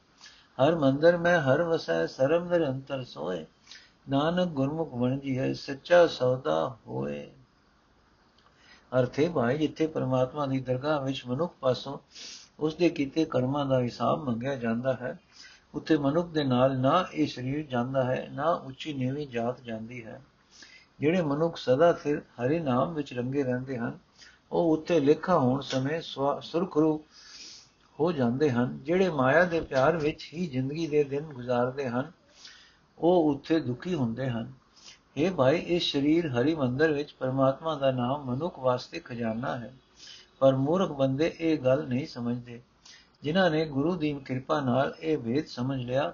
ਹਰ 0.65 0.75
ਮੰਦਰ 0.75 1.17
ਮੈਂ 1.17 1.41
ਹਰ 1.41 1.63
ਵਸੈ, 1.63 2.07
ਸਰਬ 2.07 2.53
ਨਿਰੰਤਰ 2.53 3.05
ਸੋਏ। 3.05 3.47
ਨਾਨਕ 4.11 4.49
ਗੁਰਮੁਖ 4.49 4.95
ਵਣਜੀਏ 4.95 5.55
ਸੱਚਾ 5.55 6.07
ਸੌਦਾ 6.07 6.77
ਹੋਏ। 6.87 7.31
ਅਰਥੇ 9.01 9.29
ਭਾਈ, 9.29 9.59
ਜਿੱਥੇ 9.59 9.87
ਪਰਮਾਤਮਾ 9.87 10.47
ਦੀ 10.47 10.61
ਦਰਗਾਹ 10.61 11.03
ਵਿੱਚ 11.03 11.27
ਮਨੁੱਖ 11.27 11.55
ਪਾਸੋਂ 11.61 11.99
ਉਸ 12.61 12.75
ਦੇ 12.75 12.89
ਕੀਤੇ 12.89 13.25
ਕਰਮਾਂ 13.25 13.67
ਦਾ 13.67 13.81
ਹਿਸਾਬ 13.81 14.25
ਮੰਗਿਆ 14.25 14.55
ਜਾਂਦਾ 14.55 14.93
ਹੈ, 14.93 15.19
ਉੱਥੇ 15.75 15.97
ਮਨੁੱਖ 15.97 16.29
ਦੇ 16.29 16.45
ਨਾਲ 16.45 16.79
ਨਾ 16.79 17.07
ਇਹ 17.13 17.27
ਸਰੀਰ 17.27 17.67
ਜਾਂਦਾ 17.67 18.05
ਹੈ, 18.05 18.29
ਨਾ 18.33 18.51
ਉੱਚੀ 18.51 18.93
ਨੀਵੀਂ 18.93 19.29
ਜਾਤ 19.29 19.61
ਜਾਂਦੀ 19.61 20.05
ਹੈ। 20.05 20.23
ਜਿਹੜੇ 21.01 21.23
ਮਨੁੱਖ 21.23 21.57
ਸਦਾ 21.57 21.93
ਸਿਰ 21.93 22.21
ਹਰੀ 22.41 22.59
ਨਾਮ 22.59 22.95
ਵਿੱਚ 22.95 23.13
ਰੰਗੇ 23.15 23.43
ਰਹਿੰਦੇ 23.43 23.79
ਹਨ, 23.79 23.99
ਉਹ 24.53 24.73
ਉੱਥੇ 24.73 25.01
ਲੇਖਾ 25.01 25.39
ਹੋਣ 25.39 25.61
ਸਮੇਂ 25.61 26.01
ਸੁਰਖਰੂ 26.43 26.97
ਹੋ 27.99 28.11
ਜਾਂਦੇ 28.13 28.51
ਹਨ, 28.51 28.79
ਜਿਹੜੇ 28.83 29.09
ਮਾਇਆ 29.11 29.45
ਦੇ 29.45 29.61
ਪਿਆਰ 29.61 29.97
ਵਿੱਚ 29.97 30.29
ਹੀ 30.35 30.47
ਜ਼ਿੰਦਗੀ 30.47 30.87
ਦੇ 30.87 31.05
ਦਿਨ 31.05 31.25
ਗੁਜ਼ਾਰਦੇ 31.25 31.89
ਹਨ, 31.89 32.11
ਉਹ 32.99 33.31
ਉੱਥੇ 33.33 33.61
ਦੁਖੀ 33.61 33.95
ਹੁੰਦੇ 33.95 34.29
ਹਨ। 34.29 34.53
ਇਹ 35.17 35.31
ਭਾਈ, 35.31 35.59
ਇਸ 35.59 35.91
ਸਰੀਰ 35.93 36.29
ਹਰੀ 36.29 36.55
ਮੰਦਰ 36.55 36.93
ਵਿੱਚ 36.93 37.13
ਪਰਮਾਤਮਾ 37.13 37.75
ਦਾ 37.75 37.91
ਨਾਮ 37.93 38.25
ਮਨੁੱਖ 38.25 38.59
ਵਾਸਤੇ 38.59 39.01
ਖਜ਼ਾਨਾ 39.01 39.57
ਹੈ, 39.57 39.73
ਪਰ 40.39 40.57
ਮੂਰਖ 40.57 40.91
ਬੰਦੇ 40.91 41.35
ਇਹ 41.41 41.59
ਗੱਲ 41.59 41.87
ਨਹੀਂ 41.89 42.07
ਸਮਝਦੇ। 42.07 42.61
ਜਿਨ੍ਹਾਂ 43.23 43.51
ਨੇ 43.51 43.65
ਗੁਰੂ 43.67 43.95
ਦੀ 43.97 44.13
ਕਿਰਪਾ 44.27 44.61
ਨਾਲ 44.61 44.95
ਇਹ 45.01 45.19
ਵੇਦ 45.19 45.47
ਸਮਝ 45.47 45.81
ਲਿਆ, 45.81 46.13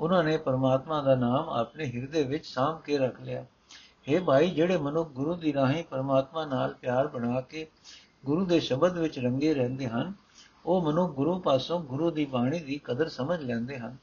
ਉਹਨਾਂ 0.00 0.22
ਨੇ 0.24 0.36
ਪਰਮਾਤਮਾ 0.36 1.00
ਦਾ 1.02 1.14
ਨਾਮ 1.14 1.48
ਆਪਣੇ 1.50 1.86
ਹਿਰਦੇ 1.86 2.22
ਵਿੱਚ 2.22 2.46
ਸਾਂਭ 2.46 2.80
ਕੇ 2.80 2.98
ਰੱਖ 2.98 3.20
ਲਿਆ। 3.20 3.44
हे 4.08 4.24
ਭਾਈ, 4.24 4.50
ਜਿਹੜੇ 4.50 4.76
ਮਨੁੱਖ 4.76 5.10
ਗੁਰੂ 5.10 5.34
ਦੀ 5.34 5.52
ਰਾਹੀਂ 5.52 5.84
ਪਰਮਾਤਮਾ 5.84 6.44
ਨਾਲ 6.44 6.74
ਪਿਆਰ 6.74 7.08
ਬਣਾ 7.08 7.40
ਕੇ 7.40 7.66
ਗੁਰੂ 8.24 8.44
ਦੇ 8.44 8.60
ਸ਼ਬਦ 8.60 8.98
ਵਿੱਚ 8.98 9.18
ਰੰਗੇ 9.18 9.54
ਰਹਿੰਦੇ 9.54 9.88
ਹਨ, 9.88 10.12
ਉਹ 10.66 10.82
ਮਨੁੱਖ 10.82 11.12
ਗੁਰੂ 11.12 11.38
ਪਾਸੋਂ 11.38 11.80
ਗੁਰੂ 11.80 12.10
ਦੀ 12.10 12.24
ਬਾਣੀ 12.24 12.60
ਦੀ 12.60 12.80
ਕਦਰ 12.84 13.08
ਸਮਝ 13.08 13.40
ਲੈਂਦੇ 13.40 13.78
ਹਨ। 13.78 13.96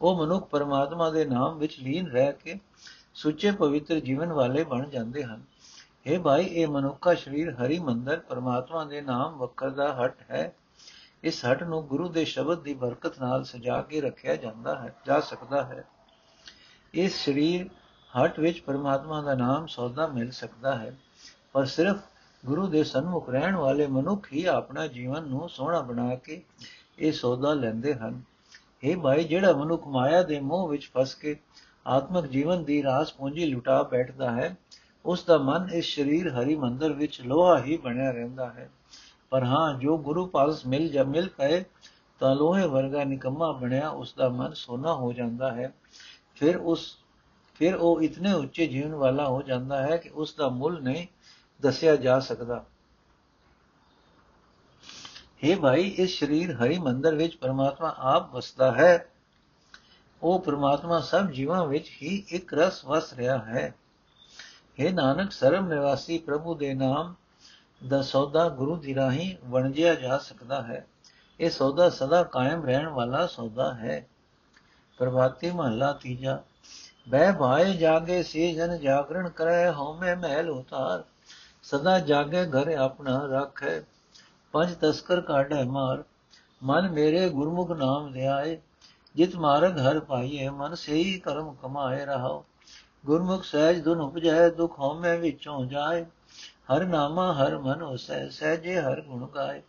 ਉਹ 0.00 0.26
ਮਨੁੱਖ 0.26 0.48
ਪਰਮਾਤਮਾ 0.48 1.10
ਦੇ 1.10 1.24
ਨਾਮ 1.24 1.58
ਵਿੱਚ 1.58 1.80
ਲੀਨ 1.80 2.06
ਰਹਿ 2.06 2.32
ਕੇ 2.32 2.58
ਸੁੱਚੇ 3.14 3.50
ਪਵਿੱਤਰ 3.50 4.00
ਜੀਵਨ 4.00 4.32
ਵਾਲੇ 4.32 4.64
ਬਣ 4.64 4.88
ਜਾਂਦੇ 4.88 5.24
ਹਨ। 5.24 5.42
हे 6.08 6.22
ਭਾਈ, 6.22 6.44
ਇਹ 6.44 6.68
ਮਨੁੱਖਾ 6.68 7.14
ਸਰੀਰ 7.14 7.50
ਹਰੀ 7.50 7.78
ਮੰਦਰ 7.78 8.20
ਪਰਮਾਤਮਾ 8.20 8.84
ਦੇ 8.84 9.00
ਨਾਮ 9.00 9.38
ਵਕਰ 9.38 9.70
ਦਾ 9.70 9.94
ਹਟ 9.94 10.14
ਹੈ। 10.30 10.54
ਇਸ 11.22 11.46
ਹਟ 11.46 11.62
ਨੂੰ 11.62 11.86
ਗੁਰੂ 11.86 12.08
ਦੇ 12.08 12.24
ਸ਼ਬਦ 12.24 12.62
ਦੀ 12.62 12.74
ਬਰਕਤ 12.74 13.20
ਨਾਲ 13.20 13.44
ਸਜਾ 13.44 13.82
ਕੇ 13.82 14.00
ਰੱਖਿਆ 14.00 14.36
ਜਾਂਦਾ 14.36 14.78
ਹੈ, 14.78 14.94
ਜਾ 15.06 15.20
ਸਕਦਾ 15.20 15.64
ਹੈ। 15.64 15.84
ਇਸ 16.94 17.24
ਸਰੀਰ 17.24 17.70
ਹਟ 18.18 18.40
ਵਿੱਚ 18.40 18.60
ਪਰਮਾਤਮਾ 18.60 19.22
ਦਾ 19.22 19.34
ਨਾਮ 19.34 19.66
ਸੌਦਾ 19.66 20.06
ਮਿਲ 20.06 20.30
ਸਕਦਾ 20.30 20.78
ਹੈ। 20.78 20.96
ਪਰ 21.52 21.64
ਸਿਰਫ 21.64 21.96
ਗੁਰੂ 22.46 22.66
ਦੇ 22.66 22.84
ਸਨਮੁਖ 22.84 23.30
ਰਹਿਣ 23.30 23.56
ਵਾਲੇ 23.56 23.86
ਮਨੁੱਖ 23.86 24.32
ਹੀ 24.32 24.44
ਆਪਣਾ 24.44 24.86
ਜੀਵਨ 24.86 25.28
ਨੂੰ 25.28 25.48
ਸੋਹਣਾ 25.48 25.80
ਬਣਾ 25.80 26.14
ਕੇ 26.14 26.42
ਇਹ 26.98 27.12
ਸੌਦਾ 27.12 27.54
ਲੈਂਦੇ 27.54 27.94
ਹਨ। 27.94 28.22
ਇਹ 28.82 28.96
ਭਾਈ, 28.96 29.24
ਜਿਹੜਾ 29.24 29.52
ਮਨੁੱਖ 29.52 29.86
ਮਾਇਆ 29.86 30.22
ਦੇ 30.22 30.40
ਮੋਹ 30.40 30.68
ਵਿੱਚ 30.68 30.90
ਫਸ 30.94 31.14
ਕੇ 31.14 31.36
ਆਤਮਿਕ 31.86 32.26
ਜੀਵਨ 32.26 32.64
ਦੀ 32.64 32.82
ਰਾਸ 32.82 33.12
ਪੂੰਜੀ 33.12 33.44
ਲੁਟਾ 33.44 33.82
ਬੈਠਦਾ 33.82 34.30
ਹੈ, 34.30 34.56
ਉਸ 35.06 35.24
ਦਾ 35.24 35.38
ਮਨ 35.38 35.68
ਇਸ 35.72 35.94
ਸਰੀਰ 35.94 36.28
ਹਰੀ 36.28 36.56
ਮੰਦਰ 36.56 36.92
ਵਿੱਚ 36.92 37.20
ਲੋਹਾ 37.20 37.62
ਹੀ 37.62 37.76
ਬਣਿਆ 37.76 38.10
ਰਹਿੰਦਾ 38.10 38.50
ਹੈ। 38.50 38.70
ਪਰ 39.30 39.44
ਹਾਂ, 39.44 39.78
ਜੋ 39.78 39.98
ਗੁਰੂ 39.98 40.26
ਪਾਸ 40.26 40.66
ਮਿਲ 40.66 40.88
ਜਾ 40.88 41.02
ਮਿਲ 41.02 41.28
ਪਏ, 41.28 41.64
ਤਾਂ 42.20 42.36
ਲੋਹੇ 42.36 42.66
ਵਰਗਾ 42.66 43.04
ਨਿਕੰਮਾ 43.04 43.52
ਬਣਿਆ 43.52 43.88
ਉਸ 43.88 44.14
ਦਾ 44.14 44.28
ਮਨ 44.28 44.52
ਸੋਨਾ 44.52 44.94
ਹੋ 44.94 45.12
ਜਾਂਦਾ 45.12 45.52
ਹੈ। 45.52 45.74
ਫਿਰ 46.34 46.56
ਉਸ 46.56 46.99
ਫਿਰ 47.60 47.76
ਉਹ 47.76 48.02
ਇਤਨੇ 48.02 48.32
ਉੱਚੇ 48.32 48.66
ਜੀਵਨ 48.66 48.94
ਵਾਲਾ 48.94 49.28
ਹੋ 49.28 49.42
ਜਾਂਦਾ 49.42 49.82
ਹੈ 49.82 49.96
ਕਿ 49.96 50.10
ਉਸ 50.14 50.34
ਦਾ 50.34 50.48
ਮੁੱਲ 50.48 50.82
ਨਹੀਂ 50.82 51.06
ਦੱਸਿਆ 51.62 51.96
ਜਾ 51.96 52.20
ਸਕਦਾ। 52.20 52.64
हे 55.44 55.60
ਭਾਈ, 55.60 55.82
ਇਸ 55.82 56.20
ਸਰੀਰ 56.20 56.54
ਹਰੀ 56.54 56.78
ਮੰਦਰ 56.78 57.14
ਵਿੱਚ 57.14 57.36
ਪਰਮਾਤਮਾ 57.36 57.94
ਆਪ 57.98 58.34
ਵਸਦਾ 58.34 58.72
ਹੈ। 58.72 59.08
ਉਹ 60.22 60.40
ਪਰਮਾਤਮਾ 60.40 61.00
ਸਭ 61.00 61.26
ਜੀਵਾਂ 61.26 61.66
ਵਿੱਚ 61.66 61.88
ਹੀ 62.02 62.24
ਇੱਕ 62.28 62.54
ਰਸ 62.54 62.84
ਵਸ 62.84 63.12
ਰਿਹਾ 63.12 63.38
ਹੈ। 63.38 63.74
हे 64.82 64.92
ਨਾਨਕ 64.92 65.32
ਸਰਮ 65.32 65.68
ਨਿਵਾਸੀ 65.68 66.18
ਪ੍ਰਭੂ 66.18 66.54
ਦੇ 66.54 66.74
ਨਾਮ 66.74 67.14
ਦਾ 67.88 68.02
ਸੌਦਾ 68.02 68.48
ਗੁਰੂ 68.48 68.76
ਦੀ 68.76 68.94
ਰਾਹੀਂ 68.94 69.36
ਵਣਜਿਆ 69.44 69.94
ਜਾ 69.94 70.18
ਸਕਦਾ 70.18 70.62
ਹੈ। 70.62 70.86
ਇਹ 71.40 71.50
ਸੌਦਾ 71.50 71.90
ਸਦਾ 71.90 72.22
ਕਾਇਮ 72.22 72.64
ਰਹਿਣ 72.64 72.88
ਵਾਲਾ 72.88 73.26
ਸੌਦਾ 73.26 73.74
ਹੈ। 73.74 74.06
ਪ੍ਰਭਾਤੀ 74.98 75.50
ਮਹੱਲਾ 75.50 75.92
ਤੀਜਾ। 75.92 76.42
ਬੈ 77.08 77.32
ਭਾਏ 77.32 77.72
ਜਾਗੇ 77.72 78.22
ਸੇ, 78.22 78.52
ਜਨ 78.52 78.78
ਜਾਗਰਣ 78.78 79.28
ਕਰੈ 79.28 79.72
ਹਉਮੈ 79.72 80.14
ਮਹਿਲ 80.14 80.50
ਉਤਾਰ। 80.50 81.02
ਸਦਾ 81.62 81.98
ਜਾਗੇ 81.98 82.44
ਘਰ 82.46 82.72
ਆਪਣਾ 82.74 83.28
ਰੱਖੈ, 83.30 83.80
ਪੰਜ 84.52 84.74
ਤਸਕਰ 84.80 85.20
ਕਾਢੈ 85.20 85.64
ਮਾਰ। 85.64 86.04
ਮਨ 86.62 86.90
ਮੇਰੇ 86.90 87.28
ਗੁਰਮੁਖ 87.28 87.70
ਨਾਮ 87.70 88.12
ਧਿਆਏ 88.12 88.60
ਜਿਤ 89.14 89.36
ਮਾਰਗ 89.36 89.78
ਹਰ 89.78 90.00
ਪਾਈਏ 90.00 90.48
ਮਨ 90.48 90.74
ਸਹੀ 90.74 91.18
ਕਰਮ 91.18 91.54
ਕਮਾਏ 91.62 92.04
ਰਹਾਓ 92.04 92.44
ਗੁਰਮੁਖ 93.06 93.44
ਸਹਿਜ 93.44 93.80
ਦੁਨ 93.80 94.00
ਉਪਜੈ, 94.00 94.48
ਦੁਖ 94.48 94.78
ਹਉਮੈ 94.80 95.16
ਵਿੱਚੋਂ 95.16 95.64
ਜਾਏ। 95.64 96.04
ਹਰ 96.72 96.84
ਨਾਮਾ 96.84 97.32
ਹਰ 97.32 97.58
ਮਨ 97.58 97.82
ਹੋਸੈ 97.82 98.28
ਸਹਿਜੇ 98.28 98.80
ਹਰ 98.80 99.00
ਗੁਣ 99.00 99.26
ਗਾਏ। 99.26 99.62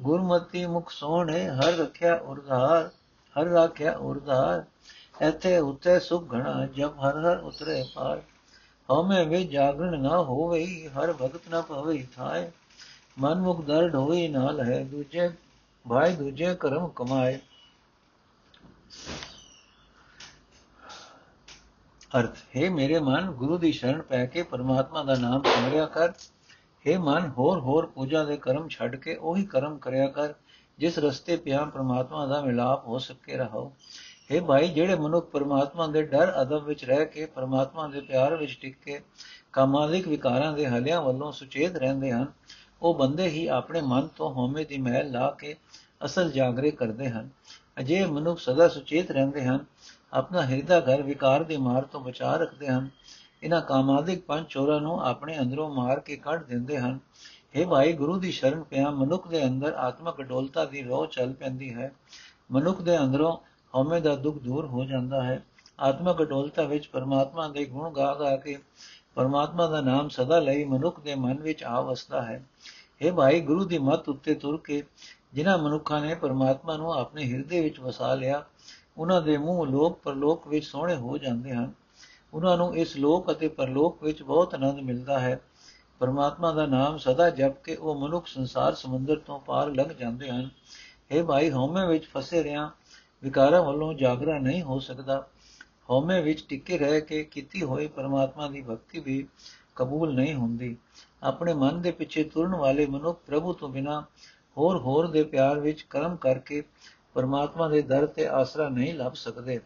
ਗੁਰਮਤੀ 0.00 0.66
ਮੁਖ 0.66 0.90
ਸੋਹਣੇ, 0.90 1.48
ਹਰ 1.48 1.72
ਰਖਿਆ 1.72 2.14
ਉਰਧਾਰ, 2.14 2.90
ਹਰ 3.36 3.44
ਰਾਖਿਆ 3.44 3.96
ਉਰਧਾਰ। 3.96 4.64
ਐਥੇ 5.22 5.58
ਉਤੇ 5.58 6.00
ਸੁਖ 6.00 6.34
ਘਣਾ 6.34 6.66
ਜਬ 6.66 6.98
ਹਰ 7.00 7.18
ਹਰ 7.18 7.38
ਉਤਰੇ 7.38 7.84
ਪਾਰ 7.94 8.22
ਹਉਮੈ 8.88 9.24
ਵੇ 9.24 9.44
ਜਾਗਰਣ 9.44 10.00
ਨਾ 10.00 10.22
ਹੋਵੇ, 10.22 10.88
ਹਰ 10.88 11.12
ਭਗਤ 11.12 11.48
ਨਾ 11.50 11.60
ਪਵੇ 11.60 12.06
ਥਾਏ। 12.16 12.50
ਮਨ 13.18 13.40
ਮੁਖ 13.40 13.64
ਦਰੜ 13.64 13.94
ਹੋਈ 13.94 14.28
ਨਾਲ 14.28 14.60
ਹੈ 14.60 14.84
ਦੂਜੇ 14.84 15.30
ਭਾਈ 15.88 16.16
ਦੂਜੇ 16.16 16.54
ਕਰਮ 16.54 16.88
ਕਮਾਏ। 16.88 17.38
ਅਰਥ, 22.18 22.36
ਹੈ 22.56 22.70
ਮੇਰੇ 22.70 22.98
ਮਨ, 23.00 23.30
ਗੁਰੂ 23.30 23.58
ਦੀ 23.58 23.72
ਸ਼ਰਨ 23.72 24.02
ਪੈ 24.02 24.26
ਕੇ 24.26 24.42
ਪਰਮਾਤਮਾ 24.42 25.02
ਦਾ 25.02 25.14
ਨਾਮ 25.14 25.42
ਸਿਮਰਿਆ 25.42 25.86
ਕਰ। 25.86 26.12
हे 26.84 26.98
ਮਨ, 27.00 27.30
ਹੋਰ 27.38 27.60
ਹੋਰ 27.60 27.86
ਪੂਜਾ 27.86 28.24
ਦੇ 28.24 28.36
ਕਰਮ 28.36 28.68
ਛੱਡ 28.68 28.96
ਕੇ 28.96 29.14
ਉਹੀ 29.14 29.44
ਕਰਮ 29.44 29.78
ਕਰਿਆ 29.78 30.06
ਕਰ, 30.06 30.34
ਜਿਸ 30.78 30.98
ਰਸਤੇ 30.98 31.36
ਪਿਆ 31.36 31.64
ਪਰਮਾਤਮਾ 31.64 32.26
ਦਾ 32.26 32.40
ਮਿਲਾਪ 32.40 32.86
ਹੋ 32.86 32.98
ਸਕੇ 32.98 33.36
ਰਹੋ 33.36 33.72
हे 34.30 34.44
ਭਾਈ 34.44 34.68
ਜਿਹੜੇ 34.68 34.94
ਮਨੁੱਖ 34.94 35.30
ਪਰਮਾਤਮਾ 35.30 35.86
ਦੇ 35.86 36.02
ਡਰ, 36.02 36.42
ਅਦਬ 36.42 36.64
ਵਿੱਚ 36.64 36.84
ਰਹਿ 36.84 37.06
ਕੇ 37.06 37.26
ਪਰਮਾਤਮਾ 37.26 37.86
ਦੇ 37.88 38.00
ਪਿਆਰ 38.00 38.36
ਵਿੱਚ 38.36 38.58
ਟਿਕ 38.60 38.76
ਕੇ 38.84 39.00
ਕਾਮਾਲਿਕ 39.52 40.08
ਵਿਕਾਰਾਂ 40.08 40.52
ਦੇ 40.52 40.66
ਹਲਿਆਂ 40.66 41.02
ਵੱਲੋਂ 41.02 41.32
ਸੁਚੇਤ 41.32 41.76
ਰਹਿੰਦੇ 41.76 42.12
ਹਨ, 42.12 42.26
ਉਹ 42.82 42.94
ਬੰਦੇ 42.94 43.28
ਹੀ 43.28 43.46
ਆਪਣੇ 43.46 43.80
ਮਨ 43.80 44.08
ਤੋਂ 44.16 44.30
ਹਉਮੈ 44.34 44.64
ਦੀ 44.64 44.78
ਮਹਿਲ 44.78 45.10
ਲਾ 45.10 45.30
ਕੇ 45.30 45.56
ਅਸਲ 46.04 46.30
ਜਾਗਰੇ 46.30 46.70
ਕਰਦੇ 46.70 47.08
ਹਨ। 47.08 47.28
ਅਜੇ 47.80 48.06
ਮਨੁੱਖ 48.06 48.38
ਸਦਾ 48.38 48.68
ਸੁਚੇਤ 48.68 49.10
ਰਹਿੰਦੇ 49.10 49.44
ਹਨ, 49.44 49.64
ਆਪਣਾ 50.12 50.42
ਹਿਰਦਾ 50.42 50.80
ਘਰ 50.80 51.02
ਵਿਕਾਰ 51.02 51.44
ਦੀ 51.44 51.56
ਮਾਰ 51.56 51.82
ਤੋਂ 51.82 52.00
ਬਚਾ 52.00 52.36
ਰੱਖਦੇ 52.36 52.68
ਹਨ। 52.68 52.88
ਇਹਨਾਂ 53.42 53.60
ਕਾਮਾਦਿਕ 53.60 54.24
ਪੰਜ 54.24 54.46
ਚੋਰਾਂ 54.48 54.80
ਨੂੰ 54.80 55.00
ਆਪਣੇ 55.04 55.38
ਅੰਦਰੋਂ 55.38 55.74
ਮਾਰ 55.74 56.00
ਕੇ 56.00 56.16
ਕੱਢ 56.16 56.44
ਦਿੰਦੇ 56.44 56.78
ਹਨ। 56.78 56.98
हे 57.56 57.68
ਭਾਈ, 57.68 57.92
ਗੁਰੂ 57.92 58.18
ਦੀ 58.18 58.30
ਸ਼ਰਨ 58.30 58.62
ਪਿਆ, 58.62 58.90
ਮਨੁੱਖ 58.90 59.28
ਦੇ 59.28 59.44
ਅੰਦਰ 59.44 59.72
ਆਤਮਕ 59.72 60.20
ਅਡੋਲਤਾ 60.20 60.64
ਦੀ 60.64 60.82
ਰੋਹ 60.82 61.06
ਚੱਲ 61.06 61.32
ਪੈਂਦੀ 61.32 61.74
ਹੈ। 61.74 61.92
ਮਨੁੱਖ 62.52 62.82
ਦੇ 62.82 62.98
ਅੰਦਰੋਂ 62.98 63.36
ਹਉਮੈ 63.74 64.00
ਦਾ 64.00 64.16
ਦੁੱਖ 64.16 64.38
ਦੂਰ 64.38 64.66
ਹੋ 64.66 64.84
ਜਾਂਦਾ 64.84 65.22
ਹੈ। 65.22 65.44
ਆਤਮਕ 65.80 66.22
ਅਡੋਲਤਾ 66.22 66.62
ਵਿੱਚ 66.62 66.86
ਪਰਮਾਤਮਾ 66.86 67.48
ਦੇ 67.48 67.64
ਗੁਣ 67.64 67.90
ਗਾ 67.90 68.14
ਗਾ 68.14 68.36
ਕੇ 68.36 68.58
ਪਰਮਾਤਮਾ 69.14 69.66
ਦਾ 69.66 69.80
ਨਾਮ 69.80 70.08
ਸਦਾ 70.08 70.38
ਲਈ 70.38 70.64
ਮਨੁੱਖ 70.64 71.00
ਦੇ 71.00 71.14
ਮਨ 71.14 71.40
ਵਿੱਚ 71.40 71.64
ਆ 71.64 71.80
ਵਸਦਾ 71.80 72.22
ਹੈ। 72.22 72.44
हे 73.02 73.14
ਭਾਈ, 73.14 73.40
ਗੁਰੂ 73.40 73.64
ਦੀ 73.64 73.78
ਮੱਤ 73.78 74.08
ਉੱਤੇ 74.08 74.34
ਤੁਰ 74.34 74.60
ਕੇ 74.64 74.82
ਜਿਨ੍ਹਾਂ 75.34 75.58
ਮਨੁੱਖਾਂ 75.58 76.00
ਨੇ 76.00 76.14
ਪਰਮਾਤਮਾ 76.14 76.76
ਨੂੰ 76.76 76.94
ਆਪਣੇ 76.94 77.24
ਹਿਰਦੇ 77.24 77.60
ਵਿੱਚ 77.60 77.80
ਵਸਾ 77.80 78.14
ਲਿਆ, 78.14 78.44
ਉਹਨਾਂ 78.98 79.22
ਦੇ 79.22 79.38
ਮੂੰਹ 79.38 79.66
ਲੋਕ 79.66 79.98
ਪਰਲੋਕ 80.02 80.48
ਵਿੱਚ 80.48 80.66
ਸੋਹਣੇ 80.66 80.94
ਹੋ 80.94 81.18
ਜਾਂਦੇ 81.18 81.52
ਹਨ। 81.52 81.72
ਉਹਨਾਂ 82.34 82.56
ਨੂੰ 82.56 82.76
ਇਸ 82.76 82.96
ਲੋਕ 82.96 83.32
ਅਤੇ 83.32 83.48
ਪਰਲੋਕ 83.48 84.02
ਵਿੱਚ 84.02 84.22
ਬਹੁਤ 84.22 84.54
ਆਨੰਦ 84.54 84.80
ਮਿਲਦਾ 84.80 85.18
ਹੈ। 85.18 85.40
ਪਰਮਾਤਮਾ 85.98 86.52
ਦਾ 86.52 86.66
ਨਾਮ 86.66 86.98
ਸਦਾ 86.98 87.30
ਜਪ 87.30 87.62
ਕੇ 87.64 87.74
ਉਹ 87.74 87.94
ਮਨੁੱਖ 87.94 88.26
ਸੰਸਾਰ 88.26 88.74
ਸਮੁੰਦਰ 88.74 89.16
ਤੋਂ 89.16 89.40
ਪਾਰ 89.40 89.68
ਲੰਘ 89.68 89.88
ਜਾਂਦੇ 89.88 90.30
ਹਨ। 90.30 90.50
हे 91.12 91.26
ਭਾਈ, 91.26 91.50
ਹਉਮੈ 91.50 91.86
ਵਿੱਚ 91.86 92.04
ਫਸੇ 92.06 92.42
ਰਿਆਂ 92.42 92.70
ਵਿਕਾਰਾਂ 93.22 93.62
ਵੱਲੋਂ 93.62 93.94
ਜਾਗਰਾ 93.94 94.38
ਨਹੀਂ 94.38 94.62
ਹੋ 94.62 94.78
ਸਕਦਾ। 94.78 95.26
ਹਉਮੈ 95.90 96.20
ਵਿੱਚ 96.20 96.44
ਟਿੱਕੇ 96.48 96.78
ਰਹਿ 96.78 97.00
ਕੇ 97.00 97.24
ਕੀਤੀ 97.24 97.62
ਹੋਈ 97.62 97.86
ਪਰਮਾਤਮਾ 97.86 98.48
ਦੀ 98.48 98.62
ਭਗਤੀ 98.62 99.00
ਵੀ 99.00 99.26
ਕਬੂਲ 99.76 100.14
ਨਹੀਂ 100.14 100.34
ਹੁੰਦੀ। 100.34 100.76
ਆਪਣੇ 101.22 101.54
ਮਨ 101.54 101.80
ਦੇ 101.82 101.90
ਪਿੱਛੇ 101.90 102.24
ਤੁਰਨ 102.24 102.54
ਵਾਲੇ 102.54 102.86
ਮਨੁੱਖ 102.86 103.20
ਪ੍ਰਭੂ 103.26 103.52
ਤੋਂ 103.52 103.68
ਬਿਨਾ 103.68 104.00
ਹੋਰ 104.56 104.76
ਹੋਰ 104.76 105.06
ਦੇ 105.06 105.22
ਪਿਆਰ 105.24 105.60
ਵਿੱਚ 105.60 105.82
ਕਰਮ 105.82 106.16
ਕਰਕੇ 106.16 106.62
ਪਰਮਾਤਮਾ 107.14 107.68
ਦੇ 107.68 107.82
ਦਰ 107.82 108.06
ਤੇ 108.06 108.26
ਆਸਰਾ 108.26 108.68
ਨਹੀਂ 108.68 108.94
ਲੱਭ 108.94 109.14
ਸਕਦੇ। 109.14 109.60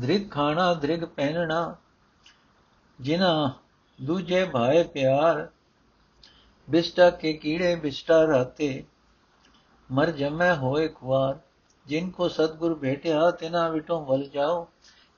ਦ੍ਰਿਗ 0.00 0.30
ਖਾਣਾ, 0.30 0.74
ਦ੍ਰਿਗ 0.74 1.04
ਪਹਿਨਣਾ 1.04 1.76
ਜਿਨਾ 3.00 3.52
ਦੂਜੇ 4.02 4.44
ਭਾਏ 4.44 4.82
ਪਿਆਰ, 4.84 5.48
ਬਿਸਟਾ 6.70 7.10
ਕੇ 7.10 7.32
ਕੀੜੇ, 7.32 7.74
ਬਿਸਟਾ 7.74 8.24
ਰਹਤੇ 8.24 8.84
ਮਰ 9.92 10.10
ਜਮੈ 10.10 10.54
ਹੋਏ 10.54 10.88
ਖੁਆਰ 10.88 11.38
ਜਿਨ 11.86 12.10
ਕੋ 12.10 12.28
ਸਤਗੁਰ 12.28 12.74
ਭੇਟਿਆ 12.74 13.30
ਤਿਨਾ 13.30 13.68
ਵਿਟੋ 13.68 14.04
ਵਲ 14.04 14.26
ਜਾਓ, 14.26 14.68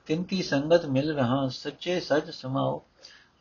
ਤਿਨ 0.07 0.23
ਕੀ 0.23 0.41
ਸੰਗਤ 0.43 0.85
ਮਿਲ 0.85 1.13
ਰਹਾ 1.13 1.47
ਸੱਚੇ 1.47 1.99
ਸਚ 1.99 2.29
ਸਮਾਓ। 2.29 2.83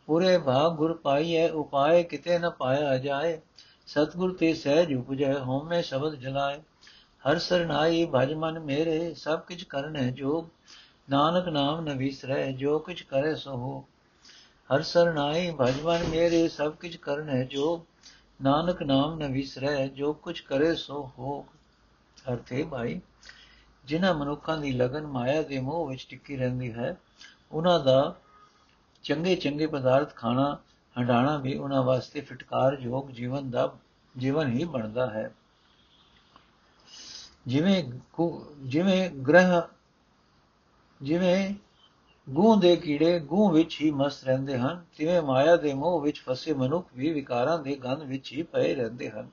ਪੂਰੇ 0.06 0.38
ਭਾਗ 0.38 0.73
ਗੁਰ 0.73 0.94
ਪਾਈਐ, 0.94 1.49
ਉਪਾਏ 1.49 2.02
ਕਿਤੇ 2.02 2.38
ਨ 2.38 2.50
ਪਾਇਆ 2.50 2.99
ਜਾਏ। 2.99 3.40
ਸਤਗੁਰ 3.87 4.37
ਤੇ 4.37 4.54
ਸਹਿਜ 4.54 4.94
ਉਪਜੈ, 4.94 5.38
ਹਉਮੈ 5.38 5.82
ਸ਼ਬਦ 5.82 6.14
ਜਲਾਏ। 6.14 6.61
ਹਰ 7.28 7.38
ਸਰਨਾਈ 7.38 8.08
ਭਜ 8.14 8.32
ਮਨ 8.32 8.58
ਮੇਰੇ, 8.58 9.14
ਸਭ 9.14 9.40
ਕਿਛ 9.40 9.64
ਕਰਨੈ 9.64 10.11
ਜੋਗ। 10.11 10.44
ਨਾਨਕ 11.11 11.49
ਨਾਮ 11.49 11.80
ਨ 11.80 11.97
ਵਿਸਰੈ, 11.97 12.52
ਜੋ 12.52 12.78
ਕਿਛ 12.78 13.02
ਕਰੇ 13.02 13.35
ਸੋ 13.35 13.50
ਹੋ। 13.50 13.85
ਹਰ 14.75 14.82
ਸਰਨਾਈ 14.82 15.50
ਭਜ 15.61 15.80
ਮਨ 15.80 16.02
ਮੇਰੇ, 16.04 16.49
ਸਭ 16.49 16.75
ਕਿਛ 16.75 16.97
ਕਰਨੈ 16.97 17.44
ਜੋਗ। 17.44 17.80
ਨਾਨਕ 18.42 18.83
ਨਾਮ 18.83 19.18
ਨ 19.18 19.33
ਵਿਸਰੈ, 19.33 19.87
ਜੋ 19.87 20.12
ਕੁਛ 20.12 20.40
ਕਰੇ 20.40 20.75
ਸੋ 20.75 21.12
ਹੋ 21.18 21.47
ਅਰਥੇ 22.33 22.64
ਭਾਈ, 22.64 23.00
ਜਿਨ੍ਹਾਂ 23.85 24.14
ਮਨੁੱਖਾਂ 24.14 24.57
ਦੀ 24.59 24.73
ਲਗਨ 24.73 25.07
ਮਾਇਆ 25.07 25.42
ਦੇ 25.42 25.61
ਮੋਹ 25.61 25.88
ਵਿੱਚ 25.88 26.07
ਟਿੱਕੀ 26.11 26.37
ਰਹਿੰਦੀ 26.37 26.73
ਹੈ, 26.73 26.97
ਉਹਨਾਂ 27.52 27.80
ਦਾ 27.80 28.14
ਚੰਗੇ 29.02 29.37
ਚੰਗੇ 29.37 29.66
ਪਦਾਰਥ 29.66 30.14
ਖਾਣਾ 30.14 30.59
ਹੰਡਾਣਾ 30.99 31.37
ਵੀ 31.37 31.54
ਉਹਨਾਂ 31.54 31.83
ਵਾਸਤੇ 31.83 32.21
ਫਟਕਾਰ 32.21 32.76
ਯੋਗ 32.80 33.11
ਜੀਵਨ 33.11 33.50
ਦਾ, 33.50 33.76
ਜੀਵਨ 34.18 34.52
ਹੀ 34.52 34.64
ਬਣਦਾ 34.64 35.11
ਹੈ। 35.11 35.30
ਜਿਵੇਂ 37.47 37.85
ਜਿਵੇਂ 38.62 39.11
ਗ੍ਰਹ, 39.11 39.62
ਜਿਵੇਂ 41.02 41.54
ਗੂੰ 42.28 42.61
ਦੇ 42.61 42.76
ਕੀੜੇ 42.76 43.20
ਗੂੰ 43.20 43.52
ਵਿੱਚ 43.52 43.80
ਹੀ 43.80 43.90
ਮਸਤ 43.90 44.25
ਰਹਿੰਦੇ 44.25 44.58
ਹਨ, 44.58 44.85
ਤਿਵੇਂ 44.97 45.23
ਮਾਇਆ 45.23 45.56
ਦੇ 45.56 45.75
ਮੋਹ 45.75 46.00
ਵਿੱਚ 46.00 46.20
ਫਸੇ 46.20 46.52
ਮਨੁੱਖ 46.52 46.87
ਵੀ 46.97 47.12
ਵਿਕਾਰਾਂ 47.12 47.58
ਦੇ 47.58 47.76
ਗੰਧ 47.76 48.02
ਵਿੱਚ 48.02 48.32
ਹੀ 48.32 48.42
ਪਏ 48.42 48.75
ਰਹਿੰਦੇ 48.75 49.11
ਹਨ। 49.11 49.28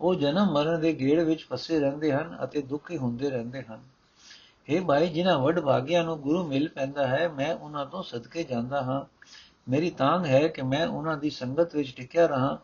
ਉਹ 0.00 0.14
ਜਨਮ 0.14 0.52
ਮਰਨ 0.52 0.80
ਦੇ 0.80 0.92
ਗੇੜ 0.92 1.20
ਵਿੱਚ 1.20 1.46
ਫਸੇ 1.50 1.80
ਰਹਿੰਦੇ 1.80 2.12
ਹਨ 2.12 2.38
ਅਤੇ 2.44 2.62
ਦੁਖੀ 2.62 2.98
ਹੁੰਦੇ 2.98 3.30
ਰਹਿੰਦੇ 3.30 3.62
ਹਨ। 3.62 3.80
ਇਹ 4.68 4.80
ਭਾਈ, 4.80 5.08
ਜਿਨ੍ਹਾਂ 5.08 5.38
ਵੱਡ 5.38 5.60
ਭਾਗਿਆਂ 5.60 6.04
ਨੂੰ 6.04 6.20
ਗੁਰੂ 6.20 6.46
ਮਿਲ 6.46 6.68
ਪੈਂਦਾ 6.68 7.06
ਹੈ, 7.06 7.28
ਮੈਂ 7.28 7.54
ਉਹਨਾਂ 7.54 7.86
ਤੋਂ 7.86 8.02
ਸਦਕੇ 8.02 8.44
ਜਾਂਦਾ 8.44 8.82
ਹਾਂ। 8.82 9.04
ਮੇਰੀ 9.68 9.90
ਤਾਂਗ 9.90 10.26
ਹੈ 10.26 10.48
ਕਿ 10.48 10.62
ਮੈਂ 10.62 10.88
ਉਹਨਾਂ 10.88 11.16
ਦੀ 11.16 11.30
ਸੰਗਤ 11.30 11.76
ਵਿੱਚ 11.76 11.96
ਟਿਕਿਆ 11.96 12.26
ਰਹਾ 12.26 12.58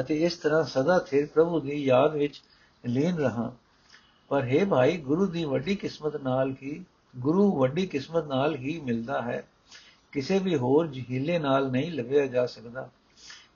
ਅਤੇ 0.00 0.24
ਇਸ 0.24 0.36
ਤਰ੍ਹਾਂ 0.36 0.64
ਸਦਾ 0.64 0.98
ਸਿਰ 0.98 1.26
ਪ੍ਰਭੂ 1.26 1.60
ਦੀ 1.60 1.84
ਯਾਦ 1.84 2.14
ਵਿੱਚ 2.14 2.42
ਲੀਨ 2.86 3.16
ਰਹਾ। 3.16 3.52
ਪਰ 4.28 4.44
ਹੈ 4.44 4.64
ਭਾਈ, 4.64 4.96
ਗੁਰੂ 4.96 5.26
ਦੀ 5.26 5.44
ਵੱਡੀ 5.44 5.74
ਕਿਸਮਤ 5.74 6.16
ਨਾਲ 6.16 6.54
ਹੀ 6.62 6.84
ਗੁਰੂ 7.16 7.58
ਵੱਡੀ 7.58 7.86
ਕਿਸਮਤ 7.86 8.24
ਨਾਲ 8.24 8.54
ਹੀ 8.54 8.80
ਮਿਲਦਾ 8.80 9.22
ਹੈ। 9.22 9.48
ਕਿਸੇ 10.12 10.38
ਵੀ 10.38 10.56
ਹੋਰ 10.56 10.86
ਜਹੀਲੇ 10.86 11.38
ਨਾਲ 11.38 11.70
ਨਹੀਂ 11.70 11.92
ਲੱਭਿਆ 11.92 12.26
ਜਾ 12.26 12.46
ਸਕਦਾ। 12.46 12.90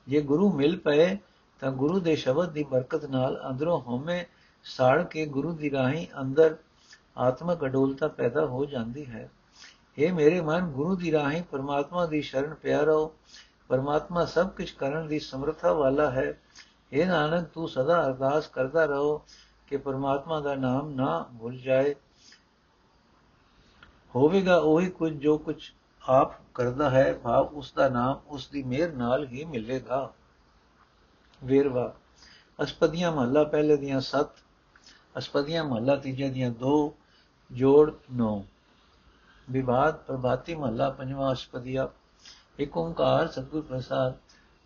ਜੇ 0.08 0.20
ਗੁਰੂ 0.20 0.52
ਮਿਲ 0.52 0.78
ਪਏ, 0.78 1.18
ਤਾਂ 1.60 1.72
ਗੁਰੂ 1.72 2.00
ਦੇ 2.00 2.16
ਸ਼ਬਦ 2.16 2.52
ਦੀ 2.52 2.64
ਬਰਕਤ 2.64 3.04
ਨਾਲ 3.04 3.40
ਅੰਦਰੋਂ 3.50 3.80
ਹਉਮੈ 3.80 4.24
ਸਾੜ 4.64 5.02
ਕੇ 5.02 5.26
ਗੁਰੂ 5.26 5.52
ਦੀ 5.52 5.70
ਰਾਹੀਂ 5.70 6.06
ਅੰਦਰ 6.20 6.56
ਆਤਮਕ 7.18 7.64
ਅਡੋਲਤਾ 7.64 8.08
ਪੈਦਾ 8.08 8.46
ਹੋ 8.46 8.64
ਜਾਂਦੀ 8.64 9.06
ਹੈ। 9.06 9.30
ਇਹ 9.98 10.12
ਮੇਰੇ 10.12 10.40
ਮਨ, 10.40 10.60
ਗੁਰੂ 10.60 10.96
ਦੀ 10.96 11.12
ਰਾਹੀਂ 11.12 11.42
ਪਰਮਾਤਮਾ 11.42 12.06
ਦੀ 12.06 12.22
ਸ਼ਰਨ 12.22 12.54
ਪਿਆ 12.54 12.80
ਰਹੋ 12.82 13.14
ਪਰਮਾਤਮਾ 13.68 14.24
ਸਭ 14.24 14.48
ਕੁਝ 14.48 14.70
ਕਰਨ 14.70 15.08
ਦੀ 15.08 15.18
ਸਮਰੱਥਾ 15.18 15.72
ਵਾਲਾ 15.72 16.10
ਹੈ। 16.10 16.40
ਇਹ 16.92 17.06
ਨਾਨਕ, 17.06 17.48
ਤੂੰ 17.48 17.68
ਸਦਾ 17.68 18.06
ਅਰਦਾਸ 18.06 18.46
ਕਰਦਾ 18.46 18.84
ਰਹੋ 18.84 19.22
ਕਿ 19.66 19.76
ਪਰਮਾਤਮਾ 19.76 20.40
ਦਾ 20.40 20.54
ਨਾਮ 20.54 20.90
ਨਾ 20.90 21.26
ਭੁੱਲ 21.40 21.56
ਜਾਏ। 21.56 21.94
ਹੋਵੇਗਾ 24.14 24.56
ਉਹੀ 24.56 24.90
ਕੁਝ 24.90 25.12
ਜੋ 25.12 25.38
ਕੁਝ 25.38 25.56
ਆਪ 26.02 26.32
ਕਰਦਾ 26.54 26.90
ਹੈ, 26.90 27.12
ਭਾਵ 27.12 27.46
ਉਸ 27.46 27.72
ਦਾ 27.72 27.88
ਨਾਮ 27.88 28.20
ਉਸ 28.28 28.48
ਦੀ 28.48 28.62
ਮਿਹਰ 28.62 28.92
ਨਾਲ 28.92 29.26
ਹੀ 29.26 29.44
ਮਿਲੇਗਾ। 29.44 30.12
ਵੇਰਵਾ, 31.44 31.94
ਅਸਪਦੀਆਂ 32.62 33.12
ਮਹੱਲਾ 33.12 33.44
ਪਹਿਲੇ 33.44 33.76
ਦੀਆਂ 33.76 34.00
7 34.00 34.42
ਅਸਪਦੀਆਂ 35.18 35.64
ਮਹੱਲਾ 35.64 35.96
ਤੀਜੇ 35.96 36.28
ਦੀਆਂ 36.28 36.50
2 36.50 36.76
ਜੋੜ 37.50 37.92
9 38.12 38.42
ਵਿਵਾਦ, 39.50 39.96
ਪ੍ਰਭਾਤੀ 39.96 40.54
ਮਹੱਲਾ 40.54 40.90
ਪੰਜਵਾਂ 40.90 41.32
ਅਸਪਦੀਆ, 41.32 41.88
ਇਕ 42.60 42.76
ਓੰਕਾਰ, 42.76 43.28
ਸਤਿਗੁਰ 43.28 43.62
ਪ੍ਰਸਾਦ, 43.62 44.14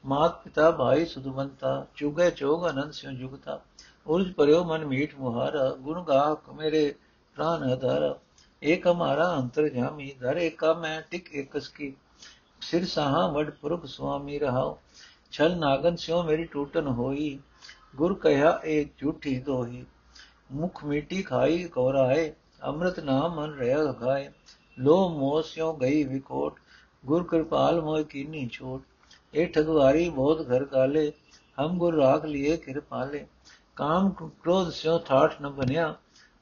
ਮਾਤ 0.05 0.43
ਪਿਤਾ 0.45 0.71
ਭਾਈ 0.71 1.05
ਸੁਦਵੰਤਾ 1.05 1.87
ਚੁਗੇ 1.95 2.31
ਚੋਗ 2.31 2.69
ਅਨੰਦ 2.71 2.93
ਸਿਉ 2.93 3.11
ਜੁਗਤਾ, 3.11 3.61
ਉਰਜ 4.07 4.33
ਪਰਿਓ 4.33 4.65
ਮਨ 4.65 4.85
ਮੀਠ 4.85 5.15
ਮੁਹਾਰਾ, 5.15 5.71
ਗੁਣ 5.71 6.03
ਗਾਕ 6.05 6.51
ਮੇਰੇ 6.51 6.95
ਪ੍ਰਾਨ 7.37 7.63
ਹਦਰ 7.73 8.15
ਏਕ 8.63 8.87
ਹਮਾਰਾ 8.87 9.37
ਅੰਤਰ 9.37 9.69
ਜਾਮੀ 9.69 10.13
ਧਰ 10.21 10.37
ਏਕਾ 10.37 10.73
ਮੈਂ 10.75 11.03
ਟਿਕ 11.11 11.35
ਏਕਸ 11.35 11.69
ਕੀ। 11.69 11.95
ਸਿਰ 12.61 12.87
ਸਾਹਾ 12.87 13.27
ਵਡ 13.27 13.51
ਪੁਰਖ 13.51 13.87
ਸੁਆਮੀ 13.87 14.39
ਰਹਾਓ 14.39 14.79
ਛਲ 15.33 15.57
ਨਾਗਨ 15.57 15.97
ਸਿਓ 15.97 16.23
ਮੇਰੀ 16.23 16.45
ਟੂਟਨ 16.45 16.87
ਹੋਈ। 16.87 17.39
ਗੁਰ 17.97 18.15
ਕਹਿਆ, 18.15 18.61
ਏ 18.65 18.85
ਝੂਠੀ 18.99 19.39
ਦੋਹੀ, 19.41 19.85
ਮੁਖ 20.53 20.85
ਮੀਟੀ 20.85 21.23
ਖਾਈ 21.23 21.65
ਕੋਰਾਏ 21.65 22.33
ਅੰਮ੍ਰਿਤ 22.65 23.01
ਨਾਮ 23.01 23.35
ਮਨ 23.35 23.55
ਰਿਆ 23.55 23.79
ਲਗਾਏ। 23.79 24.31
ਲੋ 24.79 25.09
ਮੋਹ 25.09 25.43
ਸਿਓ 25.43 25.73
ਗਈ 25.73 26.05
ਵਿਕੋਟ, 26.05 26.55
ਗੁਰ 27.07 27.23
ਕਿਰਪਾਲ 27.23 27.81
ਮੋਇ 27.81 28.05
ਕੀਨੀ 28.05 28.49
ਛੋਟ। 28.53 28.83
ਇਹ 29.35 29.49
ਠਗਵਾਰੀ 29.49 30.09
ਬਹੁਤ 30.09 30.41
ਘਰ 30.43 30.65
ਕਾਲੇ, 30.65 31.13
ਹਮ 31.61 31.79
ਗੁਰ 31.79 31.95
ਰਾਖ 31.95 32.25
ਲਿਏ 32.25 32.57
ਕਿਰਪਾਲੇ। 32.57 33.27
ਕਾਮ 33.77 34.11
ਕ੍ਰੋਧ 34.11 34.71
ਸਿਓ 34.71 34.99
ਠਾਠ 34.99 35.43
ਨ 35.43 35.49
ਬਨਿਆ 35.49 35.95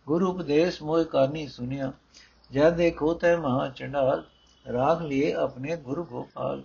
ਗੁਰੂ 0.09 0.31
ਉਪਦੇਸ਼ 0.31 0.83
ਮੋਇ 0.83 1.05
ਕਾਨੀ 1.05 1.47
ਸੁਨਿਆ, 1.47 1.93
ਜਦ 2.53 2.77
ਦੇਖੋ 2.77 3.15
ਤੈ 3.15 3.37
ਮਹਾ 3.37 3.69
ਚੰਡਾਲ, 3.69 4.25
ਰਾਖ 4.73 5.03
ਲਿਏ 5.03 5.33
ਆਪਣੇ 5.33 5.77
ਗੁਰੂ 5.77 6.05
ਗੋਪਾਲ। 6.05 6.63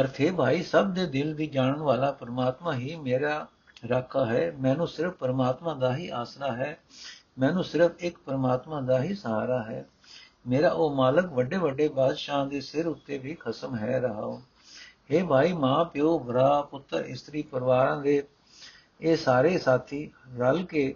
ਅਰਥੇ 0.00 0.30
ਭਾਈ, 0.30 0.62
ਸਭ 0.62 0.86
ਦੇ 0.86 1.06
ਦਿਲ 1.06 1.34
ਦੀ 1.34 1.46
ਜਾਣਨ 1.46 1.76
ਵਾਲਾ 1.76 2.12
ਪਰਮਾਤਮਾ 2.12 2.74
ਹੀ 2.74 2.96
ਮੇਰਾ 2.96 3.46
ਰਾਖਾ 3.88 4.26
ਹੈ। 4.26 4.52
ਮੈਨੂੰ 4.60 4.88
ਸਿਰਫ 4.88 5.12
ਪਰਮਾਤਮਾ 5.12 5.74
ਦਾ 5.74 5.96
ਹੀ 5.96 6.08
ਆਸਰਾ 6.08 6.52
ਹੈ। 6.52 6.78
ਮੈਨੂੰ 7.38 7.64
ਸਿਰਫ 7.64 7.92
ਇੱਕ 7.98 8.18
ਪਰਮਾਤਮਾ 8.18 8.80
ਦਾ 8.80 9.02
ਹੀ 9.02 9.14
ਸਹਾਰਾ 9.14 9.62
ਹੈ। 9.62 9.86
ਮੇਰਾ 10.46 10.68
ਉਹ 10.68 10.94
ਮਾਲਕ 10.94 11.24
ਵੱਡੇ 11.24 11.56
ਵੱਡੇ 11.56 11.88
ਬਾਦਸ਼ਾਹਾਂ 11.88 12.46
ਦੇ 12.46 12.60
ਸਿਰ 12.60 12.86
ਉੱਤੇ 12.86 13.18
ਵੀ 13.18 13.34
ਖਸਮ 13.34 13.76
ਹੈ 13.76 14.00
ਰਹਾਓ 14.00 14.42
ਇਹ 15.10 15.24
ਭਾਈ 15.24 15.52
ਮਾਂ 15.52 15.84
ਪਿਓ 15.84 16.18
ਭਰਾ, 16.18 16.62
ਪੁੱਤਰ, 16.62 17.04
ਇਸਤਰੀ, 17.04 17.42
ਪਰਿਵਾਰਾਂ 17.42 18.02
ਦੇ 18.02 18.22
ਇਹ 19.00 19.16
ਸਾਰੇ 19.16 19.58
ਸਾਥੀ 19.58 20.10
ਰਲ 20.38 20.64
ਕੇ 20.64 20.94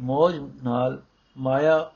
ਮੋਜ 0.00 0.36
ਨਾਲ 0.64 1.02
ਮਾਇਆ 1.36 1.90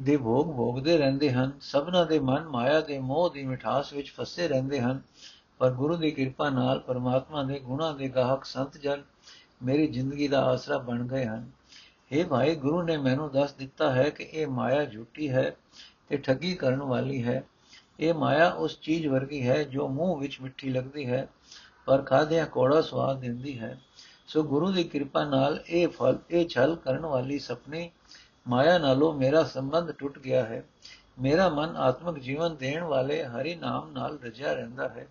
ਦੇ 0.00 0.16
ਭੋਗ 0.16 0.56
ਭੋਗਦੇ 0.56 0.98
ਰਹਿੰਦੇ 0.98 1.32
ਹਨ, 1.32 1.52
ਸਭਨਾ 1.60 2.04
ਦੇ 2.04 2.18
ਮਨ 2.18 2.48
ਮਾਇਆ 2.48 2.80
ਦੇ 2.80 2.98
ਮੋਹ 2.98 3.30
ਦੀ 3.30 3.44
ਮਿਠਾਸ 3.44 3.92
ਵਿੱਚ 3.92 4.12
ਫਸੇ 4.16 4.48
ਰਹਿੰਦੇ 4.48 4.80
ਹਨ। 4.80 5.00
ਪਰ 5.58 5.70
ਗੁਰੂ 5.70 5.96
ਦੀ 5.96 6.10
ਕਿਰਪਾ 6.10 6.50
ਨਾਲ 6.50 6.80
ਪਰਮਾਤਮਾ 6.80 7.42
ਦੇ 7.42 7.60
ਗੁਣਾ 7.60 7.92
ਦੇ 7.92 8.08
ਗਾਹਕ 8.08 8.44
ਸੰਤ 8.44 8.78
ਜਨ 8.78 9.02
ਮੇਰੀ 9.62 9.86
ਜ਼ਿੰਦਗੀ 9.86 10.28
ਦਾ 10.28 10.44
ਆਸਰਾ 10.44 10.78
ਬਣ 10.78 11.06
ਗਏ 11.06 11.24
ਹਨ। 11.24 11.50
ਇਹ 12.12 12.24
ਭਾਈ, 12.24 12.54
ਗੁਰੂ 12.54 12.82
ਨੇ 12.82 12.96
ਮੈਨੂੰ 12.96 13.30
ਦੱਸ 13.30 13.52
ਦਿੱਤਾ 13.52 13.92
ਹੈ 13.92 14.10
ਕਿ 14.10 14.24
ਇਹ 14.24 14.46
ਮਾਇਆ 14.46 14.84
ਝੂਠੀ 14.84 15.30
ਹੈ 15.30 15.56
ਤੇ 16.08 16.16
ਠੱਗੀ 16.16 16.54
ਕਰਨ 16.54 16.82
ਵਾਲੀ 16.82 17.24
ਹੈ। 17.24 17.44
ਇਹ 18.00 18.14
ਮਾਇਆ 18.14 18.48
ਉਸ 18.48 18.80
ਚੀਜ਼ 18.80 19.06
ਵਰਗੀ 19.06 19.48
ਹੈ 19.48 19.62
ਜੋ 19.62 19.88
ਮੂੰਹ 19.88 20.20
ਵਿੱਚ 20.20 20.40
ਮਿੱਠੀ 20.40 20.70
ਲੱਗਦੀ 20.70 21.06
ਹੈ। 21.06 21.28
ਪਰ 21.90 22.02
ਖਾਦਿਆਂ 22.02 22.46
ਕੋੜਾ 22.46 22.82
ਸਵਾਦ 22.82 23.20
ਦਿੰਦੀ 23.20 23.58
ਹੈ। 23.58 23.80
ਸੋ 24.26 24.42
ਗੁਰੂ 24.42 24.72
ਦੀ 24.72 24.84
ਕਿਰਪਾ 24.84 25.24
ਨਾਲ 25.24 25.62
ਇਹ 25.68 25.88
ਫਲ, 25.88 26.18
ਇਹ 26.30 26.48
ਛਲ 26.48 26.76
ਕਰਨ 26.76 27.06
ਵਾਲੀ 27.06 27.38
ਸੁਪਨੇ 27.38 27.90
ਮਾਇਆ 28.48 28.78
ਨਾਲੋਂ 28.78 29.12
ਮੇਰਾ 29.14 29.42
ਸੰਬੰਧ 29.42 29.90
ਟੁੱਟ 29.90 30.18
ਗਿਆ 30.18 30.44
ਹੈ। 30.44 30.64
ਮੇਰਾ 31.20 31.48
ਮਨ 31.48 31.76
ਆਤਮਿਕ 31.76 32.22
ਜੀਵਨ 32.22 32.56
ਦੇਣ 32.56 32.84
ਵਾਲੇ 32.84 33.24
ਹਰੀ 33.24 33.54
ਨਾਮ 33.54 33.92
ਨਾਲ 33.92 34.18
ਰਜਿਆ 34.18 34.52
ਰਹਿੰਦਾ 34.52 34.88
ਹੈ। 34.88 35.06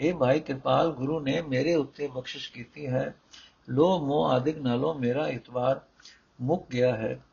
ਇਹ 0.00 0.14
ਭਾਈ 0.14 0.40
ਕਿਰਪਾਲ, 0.40 0.90
ਗੁਰੂ 0.90 1.20
ਨੇ 1.20 1.42
ਮੇਰੇ 1.42 1.74
ਉੱਤੇ 1.74 2.06
ਬਖਸ਼ਿਸ਼ 2.06 2.52
ਕੀਤੀ 2.52 2.86
ਹੈ। 2.86 3.14
ਲੋਭ 3.68 4.02
ਮੋਹ 4.02 4.30
ਆਦਿਕ 4.30 4.58
ਨਾਲੋਂ 4.58 4.94
ਮੇਰਾ 4.94 5.28
ਇਤਵਾਰ 5.28 5.80
ਮੁੱਕ 6.40 6.70
ਗਿਆ 6.72 6.96
ਹੈ। 6.96 7.24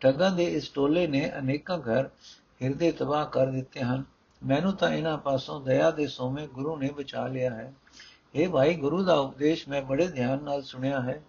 ਠੱਗਾਂ 0.00 0.30
ਦੇ 0.30 0.44
ਇਸ 0.44 0.68
ਟੋਲੇ 0.68 1.06
ਨੇ 1.06 1.32
ਅਨੇਕਾਂ 1.38 1.78
ਘਰ 1.78 2.08
ਹਿਰਦੇ 2.62 2.92
ਤਬਾਹ 2.92 3.26
ਕਰ 3.26 3.46
ਦਿੱਤੇ 3.46 3.80
ਹਨ। 3.80 4.04
ਮੈਨੂੰ 4.46 4.72
ਤਾਂ 4.72 4.90
ਇਹਨਾਂ 4.90 5.18
ਪਾਸੋਂ 5.18 5.60
ਦਇਆ 5.60 5.90
ਦੇ 5.90 6.06
ਸੋਮੇ 6.06 6.46
ਗੁਰੂ 6.46 6.76
ਨੇ 6.76 6.90
ਬਚਾ 6.90 7.26
ਲਿਆ 7.26 7.50
ਹੈ। 7.50 7.74
ਇਹ 8.34 8.48
ਭਾਈ 8.48 8.74
ਗੁਰੂ 8.74 9.04
ਦਾ 9.04 9.14
ਉਪਦੇਸ਼ 9.14 9.68
ਮੈਂ 9.68 9.82
ਬੜੇ 9.82 10.08
ਧਿਆਨ 10.08 10.42
ਨਾਲ 10.42 10.62
ਸੁਣਿਆ 10.62 11.00
ਹੈ। 11.00 11.22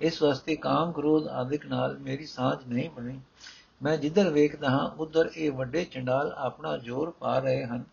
ਇਸ 0.00 0.22
ਵਾਸਤੇ 0.22 0.56
ਕਾਮ 0.56 0.92
ਕ੍ਰੋਧ 0.92 1.28
ਆਦਿਕ 1.28 1.66
ਨਾਲ 1.66 1.98
ਮੇਰੀ 1.98 2.26
ਸਾਝ 2.26 2.68
ਨਹੀਂ 2.68 2.90
ਬਣੀ। 2.90 3.20
ਮੈਂ 3.82 3.96
ਜਿੱਧਰ 3.96 4.30
ਵੇਖਦਾ 4.30 4.70
ਹਾਂ, 4.70 4.88
ਉਧਰ 4.88 5.30
ਇਹ 5.36 5.52
ਵੱਡੇ 5.52 5.84
ਚੰਡਾਲ 5.84 6.32
ਆਪਣਾ 6.36 6.76
ਜ਼ੋਰ 6.76 7.10
ਪਾ 7.10 7.38
ਰਹੇ 7.38 7.64
ਹਨ। 7.64 7.84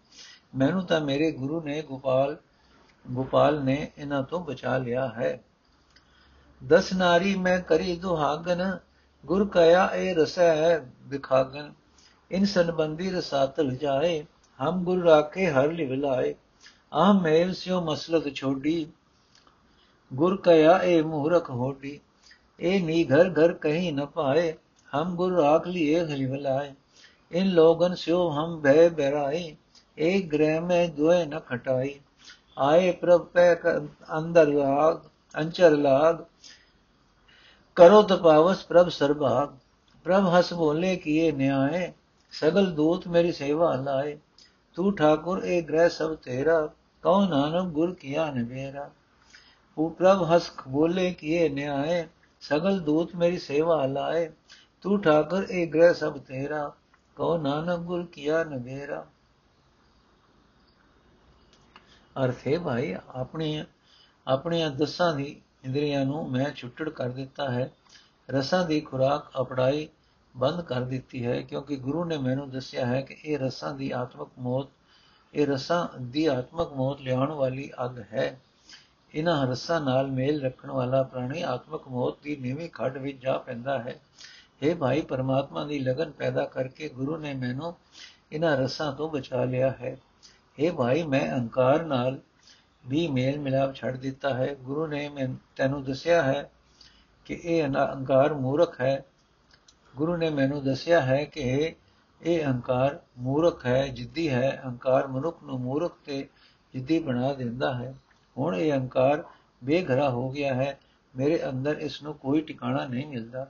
ਮੈਨੂੰ 0.55 0.85
ਤਾਂ 0.85 1.01
ਮੇਰੇ 1.01 1.31
ਗੁਰੂ 1.31 1.61
ਨੇ 1.61 1.81
ਗੋਪਾਲ 1.81 2.37
ਗੋਪਾਲ 3.11 3.63
ਨੇ 3.63 3.91
ਇਹਨਾਂ 3.97 4.23
ਤੋਂ 4.23 4.39
ਬਚਾ 4.39 4.77
ਲਿਆ 4.77 5.07
ਹੈ। 5.07 5.43
ਦਸ 6.67 6.93
ਨਾਰੀ 6.93 7.35
ਮੈਂ 7.35 7.59
ਕਰੀ 7.59 7.95
ਦੁਹਾਗਨ, 7.95 8.77
ਗੁਰ 9.25 9.47
ਕਇਆ 9.47 9.89
ਇਹ 9.95 10.15
ਰਸੈ 10.15 10.79
ਵਿਖਾਗਨ। 11.01 11.73
ਇਨ 12.31 12.45
ਸੰਬੰਧੀ 12.45 13.09
ਰਸਾਤਲ 13.09 13.75
ਜਾਏ, 13.75 14.25
ਹਮ 14.61 14.83
ਗੁਰ 14.83 15.03
ਰਾਖੇ 15.03 15.47
ਹਰ 15.47 15.71
ਲਿਵਲਾਏ। 15.71 16.35
अहमेव 16.91 17.51
स्यो 17.53 17.79
मसलक 17.81 18.27
छोड़ी 18.35 18.75
गुर 20.11 20.35
कया 20.45 20.75
ए 20.81 21.01
मूरख 21.03 21.49
होटी। 21.51 21.89
ए 21.91 22.79
नी 22.81 23.03
घर 23.05 23.29
घर 23.31 23.53
कहीं 23.63 23.91
न 23.93 24.05
पाए, 24.13 24.45
हम 24.91 25.15
गुर 25.15 25.33
राख 25.33 25.67
लिए 25.67 26.03
हिलमिलाए 26.05 26.69
इन 27.31 27.47
लोगन 27.51 27.93
स्यो 27.95 28.19
हम 28.29 28.55
भय 28.61 28.89
बहराई 28.91 29.43
एक 29.97 30.29
ग्रह 30.29 30.61
में 30.61 30.95
दुए 30.95 31.25
न 31.25 31.39
खटाई। 31.49 31.91
आए 32.59 32.91
प्रभ 33.01 33.27
पै 33.33 33.45
अंदर 34.11 34.53
लाग, 34.53 35.03
अंचर 35.35 35.77
लाग। 35.79 36.25
करो 37.77 38.01
तो 38.03 38.15
तपावस 38.15 38.63
प्रभ 38.63 38.89
सर्भाग। 38.91 39.57
प्रभ 40.05 40.27
हस 40.27 40.53
बोले 40.53 40.95
किए 40.97 41.31
न्याय, 41.31 41.93
सगल 42.33 42.71
दूत 42.73 43.07
मेरी 43.07 43.31
सेवा 43.31 43.75
लाए। 43.81 44.17
तू 44.77 44.91
ठाकुर, 44.91 45.45
ए 45.45 45.61
ग्रह 45.61 45.87
सब 45.91 46.15
तेरा। 46.23 46.57
ਕਉ 47.03 47.25
ਨਾਨਕ 47.25 47.71
ਗੁਰ 47.73 47.93
ਕੀਆ 47.93 48.29
ਨਵੇਰਾ 48.31 48.89
ਉਹ 49.77 49.89
ਪ੍ਰਭ 49.89 50.23
ਹਸਖ 50.31 50.67
ਬੋਲੇ 50.67 51.11
ਕੀਏ 51.13 51.47
ਨਿਆਏ 51.49 52.07
ਸਗਲ 52.41 52.79
ਦੂਤ 52.79 53.15
ਮੇਰੀ 53.15 53.37
ਸੇਵਾ 53.37 53.85
ਲਾਏ 53.85 54.29
ਤੂੰ 54.81 55.01
ਠਾਕਰ 55.01 55.45
ਇਹ 55.49 55.67
ਗ੍ਰਹਿ 55.67 55.93
ਸਭ 55.93 56.17
ਤੇਰਾ 56.17 56.71
ਕਉ 57.17 57.37
ਨਾਨਕ 57.37 57.79
ਗੁਰ 57.79 58.05
ਕੀਆ 58.05 58.43
ਨਵੇਰਾ 58.43 59.05
ਅਰਥੇ 62.15 62.57
ਭਾਈ 62.57 62.95
ਆਪਣੇ 63.07 63.65
ਆਪਣੀਆਂ 64.27 64.69
ਦਸਾਂ 64.71 65.13
ਦੀ 65.13 65.35
ਇੰਦਰੀਆਂ 65.65 66.05
ਨੂੰ 66.05 66.29
ਮੈਂ 66.31 66.51
ਛੁੱਟੜ 66.51 66.89
ਕਰ 66.89 67.09
ਦਿੱਤਾ 67.09 67.49
ਹੈ 67.51 67.69
ਰਸਾਂ 68.29 68.63
ਦੀ 68.65 68.79
ਖੁਰਾਕ 68.81 69.29
ਅਪੜਾਈ 69.41 69.87
ਬੰਦ 70.35 70.61
ਕਰ 70.61 70.81
ਦਿੱਤੀ 70.81 71.25
ਹੈ 71.25 71.41
ਕਿਉਂਕਿ 71.41 71.75
ਗੁਰੂ 71.75 72.03
ਨੇ 72.05 72.17
ਮੈਨੂੰ 72.17 72.49
ਦੱਸਿਆ 72.49 72.85
ਹੈ 72.85 73.01
ਕਿ 73.01 73.17
ਇਹ 73.23 73.37
ਰਸਾਂ 73.39 73.73
ਦੀ 73.73 73.91
ਆਤਮਕ 73.91 74.29
ਮੌਤ 74.39 74.69
ਇਹ 75.37 75.47
ਰਸਾਂ 75.47 75.99
ਦੀ 76.01 76.25
ਆਤਮਕ 76.25 76.73
ਮੌਤ 76.73 77.01
ਲਿਆਉਣ 77.01 77.31
ਵਾਲੀ 77.31 77.71
ਅੱਗ 77.85 77.99
ਹੈ। 77.99 78.41
ਇਹਨਾਂ 79.15 79.47
ਰਸਾਂ 79.47 79.81
ਨਾਲ 79.81 80.07
ਮੇਲ 80.07 80.43
ਰੱਖਣ 80.43 80.71
ਵਾਲਾ 80.71 81.03
ਪ੍ਰਾਣੀ 81.03 81.41
ਆਤਮਕ 81.41 81.87
ਮੌਤ 81.87 82.15
ਦੀ 82.23 82.35
ਨੀਵੀਂ 82.35 82.69
ਖੱਡ 82.69 82.97
ਵਿੱਚ 82.97 83.21
ਜਾ 83.21 83.37
ਪੈਂਦਾ 83.37 83.79
ਹੈ। 83.79 83.99
हे 84.63 84.77
ਭਾਈ, 84.77 85.01
ਪਰਮਾਤਮਾ 85.01 85.63
ਦੀ 85.63 85.79
ਲਗਨ 85.79 86.11
ਪੈਦਾ 86.11 86.45
ਕਰਕੇ 86.45 86.89
ਗੁਰੂ 86.89 87.17
ਨੇ 87.17 87.33
ਮੈਨੂੰ 87.33 87.75
ਇਹਨਾਂ 88.31 88.57
ਰਸਾਂ 88.57 88.93
ਤੋਂ 88.93 89.09
ਬਚਾ 89.09 89.43
ਲਿਆ 89.43 89.69
ਹੈ। 89.69 89.97
हे 90.59 90.73
ਭਾਈ, 90.73 91.03
ਮੈਂ 91.03 91.31
ਅਹੰਕਾਰ 91.31 91.85
ਨਾਲ 91.85 92.19
ਵੀ 92.87 93.07
ਮੇਲ 93.07 93.39
ਮਿਲਾਪ 93.39 93.75
ਛੱਡ 93.75 93.95
ਦਿੱਤਾ 93.95 94.33
ਹੈ। 94.33 94.55
ਗੁਰੂ 94.55 94.87
ਨੇ 94.87 95.09
ਮੈਂ 95.09 95.27
ਤੈਨੂੰ 95.55 95.83
ਦੱਸਿਆ 95.83 96.21
ਹੈ 96.21 96.51
ਕਿ 97.25 97.39
ਇਹ 97.43 97.63
ਅਹੰਕਾਰ 97.63 98.33
ਮੂਰਖ 98.33 98.81
ਹੈ। 98.81 99.05
ਗੁਰੂ 99.95 100.17
ਨੇ 100.17 100.29
ਮੈਨੂੰ 100.29 100.63
ਦੱਸਿਆ 100.63 101.01
ਹੈ 101.01 101.25
ਕਿ 101.25 101.75
ਇਹ 102.21 102.45
ਅਹੰਕਾਰ 102.45 102.99
ਮੂਰਖ 103.17 103.65
ਹੈ, 103.65 103.87
ਜਿੱਦੀ 103.87 104.29
ਹੈ, 104.29 104.61
ਅਹੰਕਾਰ 104.63 105.07
ਮਨੁੱਖ 105.07 105.43
ਨੂੰ 105.43 105.59
ਮੂਰਖ 105.59 105.97
ਤੇ 106.05 106.27
ਜਿੱਦੀ 106.73 106.99
ਬਣਾ 106.99 107.33
ਦਿੰਦਾ 107.33 107.73
ਹੈ। 107.73 107.95
ਹੁਣ 108.37 108.55
ਇਹ 108.55 108.73
ਅਹੰਕਾਰ 108.73 109.23
ਬੇਘਰਾ 109.63 110.09
ਹੋ 110.09 110.29
ਗਿਆ 110.29 110.53
ਹੈ। 110.53 110.79
ਮੇਰੇ 111.15 111.49
ਅੰਦਰ 111.49 111.77
ਇਸ 111.77 112.03
ਨੂੰ 112.03 112.13
ਕੋਈ 112.13 112.41
ਟਿਕਾਣਾ 112.41 112.85
ਨਹੀਂ 112.85 113.07
ਮਿਲਦਾ। 113.07 113.47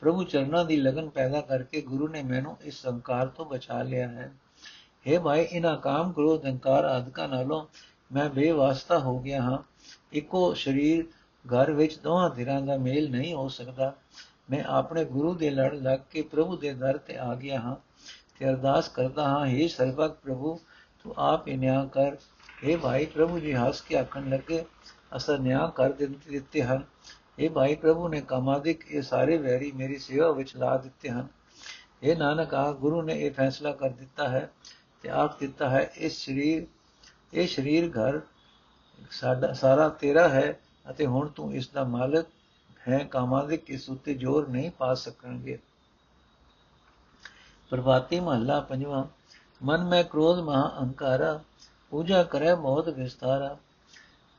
ਪ੍ਰਭੂ 0.00 0.24
ਚਰਨਾਂ 0.24 0.64
ਦੀ 0.64 0.76
ਲਗਨ 0.76 1.08
ਪੈਦਾ 1.08 1.40
ਕਰਕੇ 1.40 1.80
ਗੁਰੂ 1.80 2.08
ਨੇ 2.08 2.22
ਮੈਨੂੰ 2.22 2.56
ਇਸ 2.62 2.86
ਅਹੰਕਾਰ 2.86 3.26
ਤੋਂ 3.26 3.46
ਬਚਾ 3.46 3.82
ਲਿਆ 3.82 4.08
ਹੈ। 4.08 4.32
हे 5.06 5.20
ਭਾਈ 5.20 5.42
ਇਨਾ 5.42 5.76
ਕਾਮ, 5.76 6.12
ਕ੍ਰੋਧ, 6.12 6.44
ਅਹੰਕਾਰ 6.44 6.84
ਆਦਿਕਾਂ 6.84 7.28
ਨਾਲੋਂ 7.28 7.66
ਮੈਂ 8.12 8.30
ਬੇਵਾਸਤਾ 8.30 8.98
ਹੋ 8.98 9.18
ਗਿਆ 9.18 9.42
ਹਾਂ। 9.42 9.58
ਇੱਕੋ 10.12 10.54
ਸਰੀਰ 10.54 11.04
ਘਰ 11.44 11.72
ਵਿੱਚ 11.72 11.98
ਦੋਹਾਂ 11.98 12.30
ਧਿਰਾਂ 12.30 12.60
ਦਾ 12.60 12.76
ਮੇਲ 12.76 13.10
ਨਹੀਂ 13.10 13.34
ਹੋ 13.34 13.48
ਸਕਦਾ। 13.48 13.94
ਮੈਂ 14.50 14.64
ਆਪਣੇ 14.64 15.04
ਗੁਰੂ 15.04 15.34
ਦੇ 15.34 15.50
ਲੜ 15.50 15.74
ਲੱਗ 15.74 15.98
ਕੇ 16.10 16.22
ਪ੍ਰਭੂ 16.22 16.56
ਦੇ 16.56 16.74
ਦਰ 16.74 16.98
ਤੇ 16.98 17.16
ਆ 17.16 17.34
ਗਿਆ 17.34 17.60
ਹਾਂ। 17.60 17.76
ਤੇ 18.38 18.48
ਅਰਦਾਸ 18.48 18.88
ਕਰਦਾ 18.88 19.24
ਹਾਂ 19.24 19.46
हे 19.46 19.68
ਸਰਬਕ 19.68 20.16
ਪ੍ਰਭੂ, 20.22 20.58
ਤੂੰ 21.04 21.14
ਆਪ 21.18 21.48
ਹੀ 21.48 21.56
ਨਿਆਂ 21.56 21.86
ਕਰ। 21.86 22.16
हे 22.64 22.78
ਭਾਈ 22.80 23.06
ਪ੍ਰਭੂ 23.06 23.38
ਜੀ, 23.38 23.52
ਹੱਸ 23.52 23.80
ਕੇ 23.80 23.96
ਆਖਣ 23.98 24.28
ਲੱਗੇ 24.30 24.64
ਅਸਰ 25.16 25.38
ਨਿਆਂ 25.38 25.68
ਕਰ 25.68 25.92
ਦਿੱਤੇ 25.92 26.62
ਹਨ। 26.62 26.84
ਇਹ 27.38 27.50
ਭਾਈ 27.50 27.74
ਪ੍ਰਭੂ 27.74 28.08
ਨੇ 28.08 28.20
ਕਮਾਦਿਕ 28.20 28.84
ਇਹ 28.90 29.02
ਸਾਰੇ 29.02 29.36
ਵੈਰੀ 29.38 29.72
ਮੇਰੀ 29.72 29.98
ਸੇਵਾ 29.98 30.30
ਵਿੱਚ 30.30 30.56
ਲਾ 30.56 30.76
ਦਿੱਤੇ 30.76 31.08
ਹਨ। 31.08 31.26
ਇਹ 32.02 32.16
ਨਾਨਕ 32.16 32.54
ਆ 32.54 32.70
ਗੁਰੂ 32.72 33.02
ਨੇ 33.02 33.18
ਇਹ 33.20 33.30
ਫੈਸਲਾ 33.30 33.72
ਕਰ 33.72 33.90
ਦਿੱਤਾ 33.90 34.28
ਹੈ 34.28 34.50
ਤੇ 35.02 35.08
ਆਖ 35.10 35.38
ਦਿੱਤਾ 35.40 35.68
ਹੈ 35.70 35.90
ਇਸ 35.96 36.24
ਸਰੀਰ, 36.24 36.66
ਇਹ 37.34 37.46
ਸਰੀਰ 37.46 37.88
ਘਰ 37.90 38.20
ਸਾਡਾ, 39.10 39.52
ਸਾਰਾ 39.52 39.88
ਤੇਰਾ 39.88 40.28
ਹੈ 40.28 40.60
ਅਤੇ 40.90 41.06
ਹੁਣ 41.06 41.28
ਤੂੰ 41.28 41.54
ਇਸ 41.54 41.68
ਦਾ 41.68 41.84
ਮਾਲਕ 41.84 42.26
ਹੈ। 42.88 42.98
ਕਾਮਾਦਿਕ 43.04 43.70
ਇਸ 43.70 43.88
ਉੱਤੇ 43.90 44.14
ਜ਼ੋਰ 44.14 44.48
ਨਹੀਂ 44.48 44.70
ਪਾ 44.70 44.94
ਸਕਣਗੇ। 44.94 45.58
ਪ੍ਰਭਾਤੀ 47.72 48.20
ਮਹੱਲਾ 48.20 48.60
ਪੰਜਵਾਂ 48.60 49.04
ਮਨ 49.60 49.84
ਮੈਂ 49.84 50.02
ਕ੍ਰੋਧ 50.04 50.38
ਮਹਾ 50.38 50.66
ਅਹੰਕਾਰਾ 50.68 51.38
ਪੂਜਾ 51.92 52.22
ਕਰੇ 52.22 52.54
ਬਹੁਤ 52.54 52.88
ਵਿਸਤਾਰਾ 52.88 53.56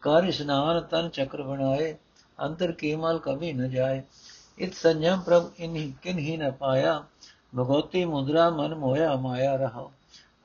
ਕਰ 0.03 0.23
ਇਸ਼ਨਾਨ 0.23 0.81
ਤਨ 0.81 1.09
ਚੱਕਰ 1.09 1.41
ਬਣਾਏ 1.43 1.95
ਅੰਤਰ 2.39 2.71
ਕੀਮਲ 2.71 3.19
ਕਭੀ 3.19 3.51
ਨ 3.53 3.69
ਜਾਏ 3.69 4.01
ਇਤ 4.57 4.73
ਸੰਜਮ 4.73 5.21
ਪ੍ਰਭ 5.21 5.49
ਇਨਹੀ 5.59 5.93
ਕਿਨਹੀ 6.01 6.37
ਨ 6.37 6.51
ਪਾਇਆ 6.51 7.01
ਭਗਵਤੀ 7.55 8.03
ਮੁਦਰਾ 8.05 8.49
ਮਨ 8.49 8.73
ਮੋਇਆ 8.75 9.15
ਮਾਇਆ 9.15 9.55
ਰਹਾ 9.55 9.89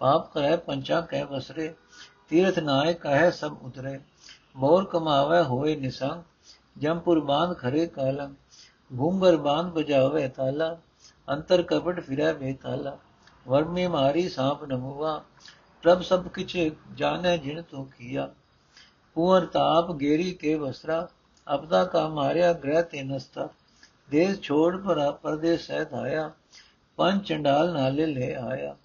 ਪਾਪ 0.01 0.33
ਕਰੇ 0.35 0.57
ਪੰਚਾ 0.57 1.01
ਕਹਿ 1.01 1.25
ਬਸਰੇ 1.25 1.73
ਤੀਰਥ 2.29 2.59
ਨਾਇ 2.59 2.95
ਕਹੈ 2.95 3.31
ਸਭ 3.31 3.57
ਉਤਰੇ 3.62 3.99
ਮੋਰ 4.57 4.85
ਕਮਾਵੇ 4.85 5.42
ਹੋਏ 5.42 5.75
ਨਿਸੰਗ 5.77 6.23
ਜਮਪੁਰ 6.79 7.21
ਬਾੰਧ 7.21 7.57
ਖਰੇ 7.57 7.87
ਕਾਲੰ 7.87 8.35
ਘੂੰਗਰ 8.90 9.37
ਬਾੰਧ 9.37 9.73
ਬਜਾਵੇ 9.73 10.29
ਤਾਲਾ 10.29 10.77
ਅੰਤਰ 11.28 11.62
ਕਪਟ 11.62 12.00
ਫਿਰੈ 12.00 12.32
ਬੇਤਾਲਾ 12.32 12.98
ਵਰਮੇ 13.48 13.87
ਮਾਰੀ 13.87 14.28
ਸਾਪ 14.28 14.64
ਨਮੁਆ, 14.64 15.24
ਪ੍ਰਭ 15.82 16.02
ਸਭ 16.02 16.28
ਕਿਛ 16.28 16.56
ਜਾਣੈ 16.94 17.37
ਜਿਨ 17.37 17.62
ਤੋ 17.62 17.85
ਕੀਆ। 17.85 18.35
ਕੁਵਰ 19.14 19.46
ਤਾਪ 19.46 19.92
ਗੇਰੀ 19.92 20.32
ਕੇ 20.32 20.54
ਵਸਰਾ, 20.54 21.08
ਅਪਦਾ 21.54 21.85
ਕਾ 21.85 22.08
ਮਾਰਿਆ 22.08 22.52
ਗ੍ਰਹਿ 22.52 22.82
ਤੇ 22.82 23.02
ਨਸਤਾ। 23.02 23.48
ਦੇਸ 24.11 24.40
ਛੋੜ 24.40 24.76
ਪਰ 24.76 25.12
ਪਰਦੇਸ 25.12 25.66
ਸਹਿ 25.66 25.85
ਧਾਇਆ 25.85 26.30
ਪੰਜ 26.96 27.24
ਚੰਡਾਲ 27.24 27.72
ਨਾਲੇ 27.72 28.06
ਲੈ 28.06 28.35
ਆਇਆ। 28.35 28.76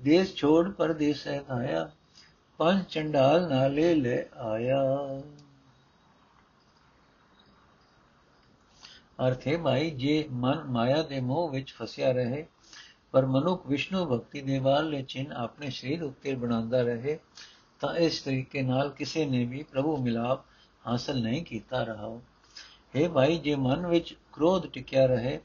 ਦੇਸ 0.00 0.34
ਛੋੜ 0.34 0.70
ਪਰਦੇਸ 0.70 1.24
ਸਹਿ 1.24 1.40
ਧਾਇਆ 1.48 1.90
ਪੰਜ 2.58 2.84
ਚੰਡਾਲ 2.84 3.48
ਨਾਲੇ 3.48 3.94
ਲੈ 3.94 4.22
ਆਇਆ। 4.36 4.82
ਅਰਥੇ 9.28 9.56
ਭਾਈ 9.56 9.90
ਜੇ 9.90 10.28
ਮਨ 10.30 10.64
ਮਾਇਆ 10.64 11.02
ਦੇ 11.02 11.20
ਮੋਹ 11.20 11.50
ਵਿੱਚ 11.50 11.72
ਫਸਿਆ 11.72 12.12
ਰਹੇ, 12.12 12.46
ਪਰ 13.12 13.26
ਮਨੁੱਖ 13.26 13.66
ਵਿਸ਼ਨੂੰ 13.66 14.06
ਭਗਤੀ 14.06 14.40
ਦੇ 14.40 14.58
ਵਾਲੇ 14.58 15.02
ਚਿੰਨ 15.02 15.32
ਆਪਣੇ 15.32 15.70
ਸਰੀਰ 15.70 16.02
ਉੱਤੇ 16.02 16.34
ਬਣਾਉਂਦਾ 16.34 16.82
ਰਹੇ, 16.82 17.18
ਤਾਂ 17.80 17.94
ਇਸ 17.94 18.22
ਤਰੀਕੇ 18.22 18.62
ਨਾਲ 18.62 18.90
ਕਿਸੇ 18.90 19.26
ਨੇ 19.26 19.44
ਵੀ 19.44 19.62
ਪ੍ਰਭੂ 19.62 19.96
ਮਿਲਾਪ 19.96 20.44
ਹਾਸਲ 20.86 21.22
ਨਹੀਂ 21.22 21.44
ਕੀਤਾ 21.44 21.82
ਰਹਾ। 21.82 22.20
ਹੈ 22.96 23.08
ਭਾਈ, 23.08 23.38
ਜੇ 23.38 23.54
ਮਨ 23.54 23.86
ਵਿੱਚ 23.86 24.16
ਕ੍ਰੋਧ 24.32 24.66
ਟਿਕਿਆ 24.66 25.06
ਰਹੇ, 25.06 25.40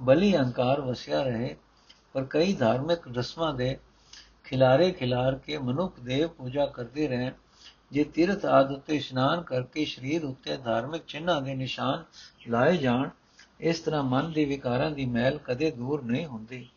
ਬਲੀ 0.00 0.36
ਅਹੰਕਾਰ 0.36 0.80
ਵਸਿਆ 0.80 1.22
ਰਹੇ, 1.22 1.56
ਪਰ 2.12 2.24
ਕਈ 2.24 2.52
ਧਾਰਮਿਕ 2.52 3.08
ਰਸਮਾਂ 3.08 3.54
ਦੇ 3.54 3.78
ਖਿਲਾਰੇ 4.44 4.90
ਖਿਲਾਰ 4.90 5.34
ਕੇ 5.34 5.58
ਮਨੁੱਖ 5.58 6.00
ਦੇਵ 6.00 6.28
ਪੂਜਾ 6.28 6.66
ਕਰਦੇ 6.66 7.08
ਰਹੇ 7.08 7.30
ਜੇ 7.92 8.04
ਤੀਰਥ 8.04 8.44
ਆਦ 8.44 8.72
ਉੱਤੇ 8.72 8.96
ਇਸ਼ਨਾਨ 8.96 9.42
ਕਰਕੇ 9.42 9.84
ਸਰੀਰ 9.84 10.24
ਉੱਤੇ 10.24 10.56
ਧਾਰਮਿਕ 10.56 11.02
ਚਿੰਨ੍ਹਾਂ 11.06 11.42
ਦੇ 11.42 11.54
ਨਿਸ਼ਾਨ 11.54 12.04
ਲਾਏ 12.48 12.76
ਜਾਣ, 12.76 13.10
ਇਸ 13.60 13.80
ਤਰ੍ਹਾਂ 13.80 14.02
ਮਨ 14.02 14.32
ਦੇ 14.32 14.44
ਵਿਕਾਰਾਂ 14.44 14.90
ਦੀ 14.90 15.06
ਮੈਲ 15.06 15.38
ਕਦੇ 15.38 15.70
ਦੂਰ 15.70 16.02
ਨਹੀਂ 16.02 16.26
ਹੁੰਦੀ। 16.26 16.68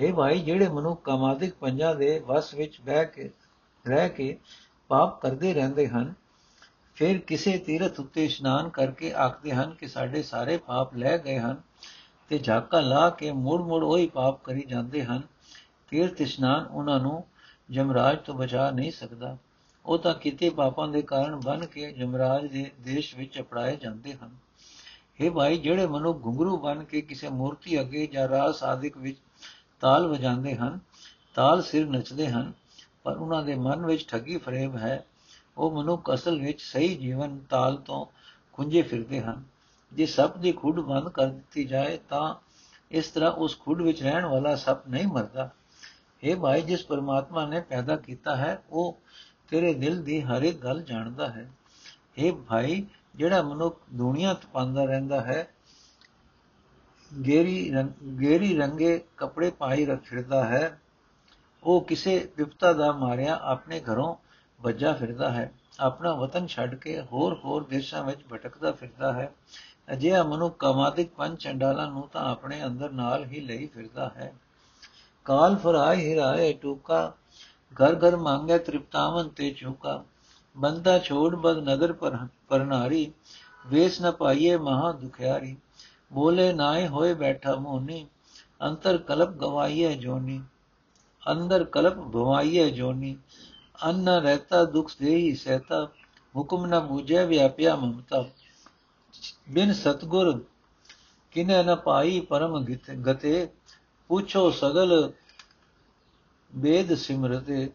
ਇਹ 0.00 0.12
ਭਾਈ, 0.14 0.38
ਜਿਹੜੇ 0.38 0.68
ਮਨੁੱਖ 0.68 1.02
ਕਾਮਾਦਿਕ 1.02 1.54
ਪੰਜਾਂ 1.54 1.94
ਦੇ 1.94 2.18
ਵਸ 2.18 2.54
ਵਿੱਚ 2.54 2.80
ਬਹਿ 2.80 3.06
ਕੇ, 3.06 3.30
ਰਹਿ 3.88 4.08
ਕੇ 4.08 4.38
ਪਾਪ 4.88 5.20
ਕਰਦੇ 5.20 5.54
ਰਹਿੰਦੇ 5.54 5.88
ਹਨ, 5.88 6.14
ਫਿਰ 6.94 7.18
ਕਿਸੇ 7.18 7.58
ਤੀਰਥ 7.58 8.00
ਉੱਤੇ 8.00 8.24
ਇਸ਼ਨਾਨ 8.24 8.68
ਕਰਕੇ 8.68 9.12
ਆਖਦੇ 9.12 9.52
ਹਨ 9.52 9.74
ਕਿ 9.74 9.88
ਸਾਡੇ 9.88 10.22
ਸਾਰੇ 10.22 10.56
ਪਾਪ 10.56 10.94
ਲੈ 10.94 11.18
ਗਏ 11.18 11.38
ਹਨ 11.38 11.62
ਤੇ 12.28 12.38
ਝਾਕਾ 12.38 12.80
ਲਾ 12.80 13.10
ਕੇ 13.10 13.32
ਮੋੜ-ਮੋੜ 13.32 13.82
ਉਹੀ 13.84 14.06
ਪਾਪ 14.06 14.44
ਕਰੀ 14.44 14.64
ਜਾਂਦੇ 14.68 15.04
ਹਨ। 15.04 15.22
ਤੀਰਥ 15.88 16.20
ਇਸ਼ਨਾਨ 16.20 16.66
ਉਹਨਾਂ 16.66 17.00
ਨੂੰ 17.00 17.24
ਜਮਰਾਜ 17.70 18.18
ਤੋਂ 18.18 18.34
ਬਚਾ 18.34 18.70
ਨਹੀਂ 18.70 18.90
ਸਕਦਾ। 18.90 19.36
ਉਹ 19.86 19.98
ਤਾਂ 19.98 20.14
ਕਿਤੇ 20.14 20.50
ਪਾਪਾਂ 20.50 20.88
ਦੇ 20.88 21.02
ਕਾਰਨ 21.02 21.36
ਬਨ 21.36 21.66
ਕੇ 21.66 21.92
ਜਮਰਾਜ 21.92 22.46
ਦੇ 22.46 22.70
ਦੇਸ਼ 22.80 23.16
ਵਿੱਚ 23.16 23.40
ਅਪੜਾਏ 23.40 23.76
ਜਾਂਦੇ 23.76 24.14
ਹਨ। 24.14 24.30
ਇਹ 25.20 25.30
ਭਾਈ, 25.30 25.58
ਜਿਹੜੇ 25.58 25.86
ਮਨੁ 25.86 26.14
ਘੁੰਗਰੂ 26.24 26.56
ਬਨ 26.56 26.84
ਕੇ 26.84 27.00
ਕਿਸੇ 27.00 27.28
ਮੂਰਤੀ 27.28 27.80
ਅੱਗੇ 27.80 28.06
ਜਾਂ 28.06 28.28
ਰਾਸ 28.28 28.62
ਆਦਿਕ 28.64 28.96
ਵਿੱਚ 28.96 29.18
ਤਾਲ 29.80 30.06
ਵਜਾਉਂਦੇ 30.06 30.54
ਹਨ, 30.54 30.78
ਤਾਲ 31.34 31.62
ਸਿਰ 31.62 31.86
ਨੱਚਦੇ 31.86 32.28
ਹਨ, 32.28 32.52
ਪਰ 33.04 33.16
ਉਹਨਾਂ 33.16 33.42
ਦੇ 33.42 33.54
ਮਨ 33.54 33.86
ਵਿੱਚ 33.86 34.06
ਠੱਗੀ 34.08 34.36
ਫਰੇਬ 34.36 34.76
ਹੈ, 34.76 35.06
ਉਹ 35.58 35.82
ਮਨੁੱਖ 35.82 36.14
ਅਸਲ 36.14 36.40
ਵਿੱਚ 36.40 36.62
ਸਹੀ 36.62 36.96
ਜੀਵਨ 36.96 37.38
ਤਾਲ 37.38 37.76
ਤੋਂ 37.76 38.06
ਖੁੰਝੇ 38.52 38.82
ਫਿਰਦੇ 38.82 39.20
ਹਨ। 39.20 39.44
ਜੇ 39.92 40.06
ਸੱਪ 40.06 40.36
ਦੀ 40.36 40.52
ਖੁੱਡ 40.52 40.80
ਬੰਦ 40.80 41.08
ਕਰ 41.08 41.26
ਦਿੱਤੀ 41.26 41.64
ਜਾਏ 41.64 41.98
ਤਾਂ 42.08 42.34
ਇਸ 42.90 43.08
ਤਰ੍ਹਾਂ 43.08 43.32
ਉਸ 43.32 43.58
ਖੁੱਡ 43.60 43.82
ਵਿੱਚ 43.82 44.02
ਰਹਿਣ 44.02 44.26
ਵਾਲਾ 44.26 44.54
ਸੱਪ 44.54 44.88
ਨਹੀਂ 44.88 45.06
ਮਰਦਾ। 45.06 45.50
ਇਹ 46.22 46.36
ਭਾਈ, 46.36 46.62
ਜਿਸ 46.62 46.84
ਪਰਮਾਤਮਾ 46.84 47.46
ਨੇ 47.46 47.60
ਪੈਦਾ 47.60 47.96
ਕੀਤਾ 47.96 48.36
ਹੈ, 48.36 48.62
ਉਹ 48.70 48.98
ਤੇਰੇ 49.48 49.74
ਦਿਲ 49.74 50.02
ਦੀ 50.02 50.20
ਹਰ 50.22 50.42
ਇੱਕ 50.42 50.58
ਗੱਲ 50.58 50.82
ਜਾਣਦਾ 50.82 51.28
ਹੈ। 51.28 51.50
ਇਹ 52.18 52.32
ਭਾਈ, 52.32 52.86
ਜਿਹੜਾ 53.14 53.42
ਮਨੁੱਖ 53.42 53.80
ਦੁਨੀਆ 53.94 54.34
ਤਪਾਉਂਦਾ 54.34 54.84
ਰਹਿੰਦਾ 54.84 55.20
ਹੈ, 55.20 55.48
ਗੇਰੀ 57.26 57.72
ਗੇਰੀ 58.20 58.56
ਰੰਗੇ 58.56 59.04
ਕੱਪੜੇ 59.16 59.50
ਪਾਈ 59.50 59.86
ਰੱਖ 59.86 60.02
ਫਿਰਦਾ 60.02 60.44
ਹੈ, 60.44 60.80
ਉਹ 61.62 61.80
ਕਿਸੇ 61.80 62.32
ਵਿਪਤਾ 62.36 62.72
ਦਾ 62.72 62.92
ਮਾਰਿਆ 62.92 63.38
ਆਪਣੇ 63.42 63.80
ਘਰੋਂ 63.80 64.14
ਵੱਜਾ 64.60 64.92
ਫਿਰਦਾ 64.92 65.30
ਹੈ। 65.30 65.52
ਆਪਣਾ 65.80 66.14
ਵਤਨ 66.14 66.46
ਛੱਡ 66.46 66.74
ਕੇ 66.74 67.00
ਹੋਰ 67.00 67.40
ਹੋਰ 67.44 67.64
ਦੇਸ਼ਾਂ 67.64 68.04
ਵਿੱਚ 68.04 68.20
ਭਟਕਦਾ 68.32 68.72
ਫਿਰਦਾ 68.72 69.12
ਹੈ। 69.12 69.32
ਅਜਿਹਾ 69.92 70.22
ਮਨੁੱਖ 70.22 70.56
ਕਾਮਾਦਿਕ 70.56 71.10
ਪੰਜ 71.10 71.38
ਚੰਡਾਲਾਂ 71.38 71.90
ਨੂੰ 71.90 72.08
ਤਾਂ 72.08 72.32
ਆਪਣੇ 72.32 72.64
ਅੰਦਰ 72.64 72.90
ਨਾਲ 72.90 73.24
ਹੀ 73.24 73.40
ਲਈ 73.40 73.66
ਫਿਰਦਾ 73.66 74.08
ਹੈ। 74.16 74.34
ਕਾਲ 75.24 75.56
ਫਰਾਇ 75.56 76.10
ਹਿਰਾਏ, 76.10 76.52
ਟੂਕਾ 76.52 77.14
ਘਰ 77.76 77.94
ਘਰ 77.94 78.16
ਮੰਗੇ 78.16 78.58
ਤ੍ਰਿਪਤਾਵਨ 78.58 79.28
ਤੇ 79.28 79.50
ਚੁਕਾ। 79.50 80.04
ਬੰਦਾ 80.56 80.98
ਛੋੜ 80.98 81.34
ਬਦ 81.34 81.58
ਨਦਰ 81.58 81.92
ਪਰ 81.92 82.18
ਪਰਨਾਰੀ, 82.48 83.12
ਵੇਸ 83.66 84.02
ਨ 84.02 84.10
ਪਾਈਏ 84.12 84.56
ਮਹਾ 84.56 84.92
ਦੁਖਿਆਰੀ। 84.92 85.56
ਬੋਲੇ 86.12 86.52
ਨਾਏ 86.52 86.88
ਹੋਏ 86.88 87.14
ਬੈਠਾ 87.14 87.54
ਮੋਨੀ, 87.54 88.06
ਅੰਤਰ 88.62 88.98
ਕਲਪ 88.98 89.28
ਗਵਾਈਏ 89.28 89.94
ਜੋਨੀ। 89.94 90.42
ਅੰਦਰ 91.32 91.64
ਕਲਪ 91.64 91.94
ਭਵਾਈਏ 91.94 92.70
ਜੋਨੀ। 92.70 93.16
ਅੰਨ 93.84 94.08
ਰਹਤਾ 94.08 94.64
ਦੁਖ 94.64 94.90
ਦੇਹੀ 95.02 95.34
ਸਹਤਾ, 95.34 95.88
ਹੁਕਮ 96.36 96.66
ਨ 96.66 96.80
ਬੂਝੇ 96.80 97.24
ਵਿਆਪਿਆ 97.24 97.76
ਮਮਤਾ। 97.76 98.24
ਬਿਨ 99.50 99.72
ਸਤਗੁਰ 99.72 100.44
ਕਿਨੇ 101.32 101.62
ਨ 101.62 101.76
ਪਾਈ 101.76 102.20
ਪਰਮ 102.20 102.64
ਗਤੇ, 103.06 103.48
ਪੁੱਛੋ 104.08 104.50
ਸਗਲ 104.50 105.12
ਬੇਦ 106.58 106.94
ਸਿਮਰਤੇ 106.94 107.70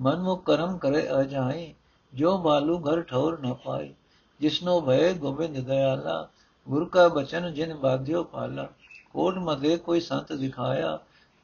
ਮਨ 0.00 0.18
ਮੋ 0.18 0.36
ਕਰਮ 0.36 0.78
ਕਰੇ 0.78 1.20
ਅਜਾਈ 1.20 1.74
ਜੋ 2.14 2.38
ਮਾਲੂ 2.38 2.78
ਘਰ 2.78 3.02
ਠੌਰ 3.02 3.38
ਨ 3.40 3.54
ਪਾਈ 3.54 3.94
ਜਿਸਨੋ 4.40 4.80
ਭਏ 4.80 5.14
ਗੋਬਿੰਦ 5.14 5.58
ਦਇਆਲਾ, 5.58 6.28
ਗੁਰ 6.68 6.88
ਕਾ 6.88 7.08
ਬਚਨ 7.08 7.54
ਜਿਨ 7.54 7.74
ਬਾਧਿਓ 7.74 8.24
ਪਾਲਾ, 8.24 8.68
ਕੋਟ 9.10 9.38
ਮਦੇ 9.38 9.76
ਕੋਈ 9.76 10.00
ਸੰਤ 10.00 10.32
ਦਿਖਾਇਆ, 10.32 10.98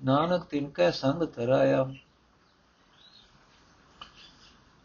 ਨਾਨਕ 0.05 0.45
ਤਿਨ 0.45 0.71
ਕੈ 0.71 0.91
ਸੰਗ 0.91 1.23
ਤਰਾਇਆ। 1.23 1.87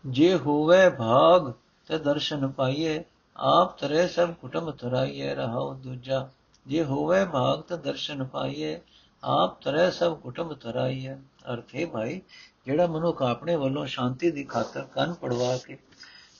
ਜੇ 0.06 0.38
ਹੋਵੇ 0.38 0.90
ਭਾਗ, 0.90 1.52
ਤੇ 1.88 1.98
ਦਰਸ਼ਨ 1.98 2.48
ਪਾਈਏ, 2.48 3.04
ਆਪ 3.38 3.78
ਤਰੇ 3.78 4.08
ਸਭ 4.08 4.34
ਕੁਟਮ 4.34 4.72
ਤਰਾਈਏ, 4.72 5.36
ਰਹਾਉ 5.36 5.74
ਦੂਜਾ। 5.74 6.30
ਜੇ 6.68 6.84
ਹੋਵੇ 6.84 7.26
ਭਾਗ, 7.26 7.62
ਤੇ 7.62 7.78
ਦਰਸ਼ਨ 7.78 8.24
ਪਾਈਏ, 8.24 8.82
ਆਪ 9.24 9.62
ਤਰੇ 9.62 9.92
ਸਭ 9.92 10.20
ਕੁਟਮ 10.20 10.54
ਤਰਾਈਏ। 10.54 11.18
ਅਰਥ 11.54 11.76
ਹੈ 11.76 11.86
ਭਾਈ, 11.86 12.22
ਜਿਹੜਾ 12.66 12.88
ਮਨੁੱਖ 12.88 13.22
ਆਪਣੇ 13.22 13.56
ਵੱਲੋਂ 13.56 13.86
ਸ਼ਾਂਤੀ 13.86 14.32
ਦੀ 14.32 14.44
ਖਾਤਰ 14.44 14.82
ਕੰਨ 14.96 15.14
ਪੜਵਾ 15.14 15.58
ਕੇ 15.58 15.78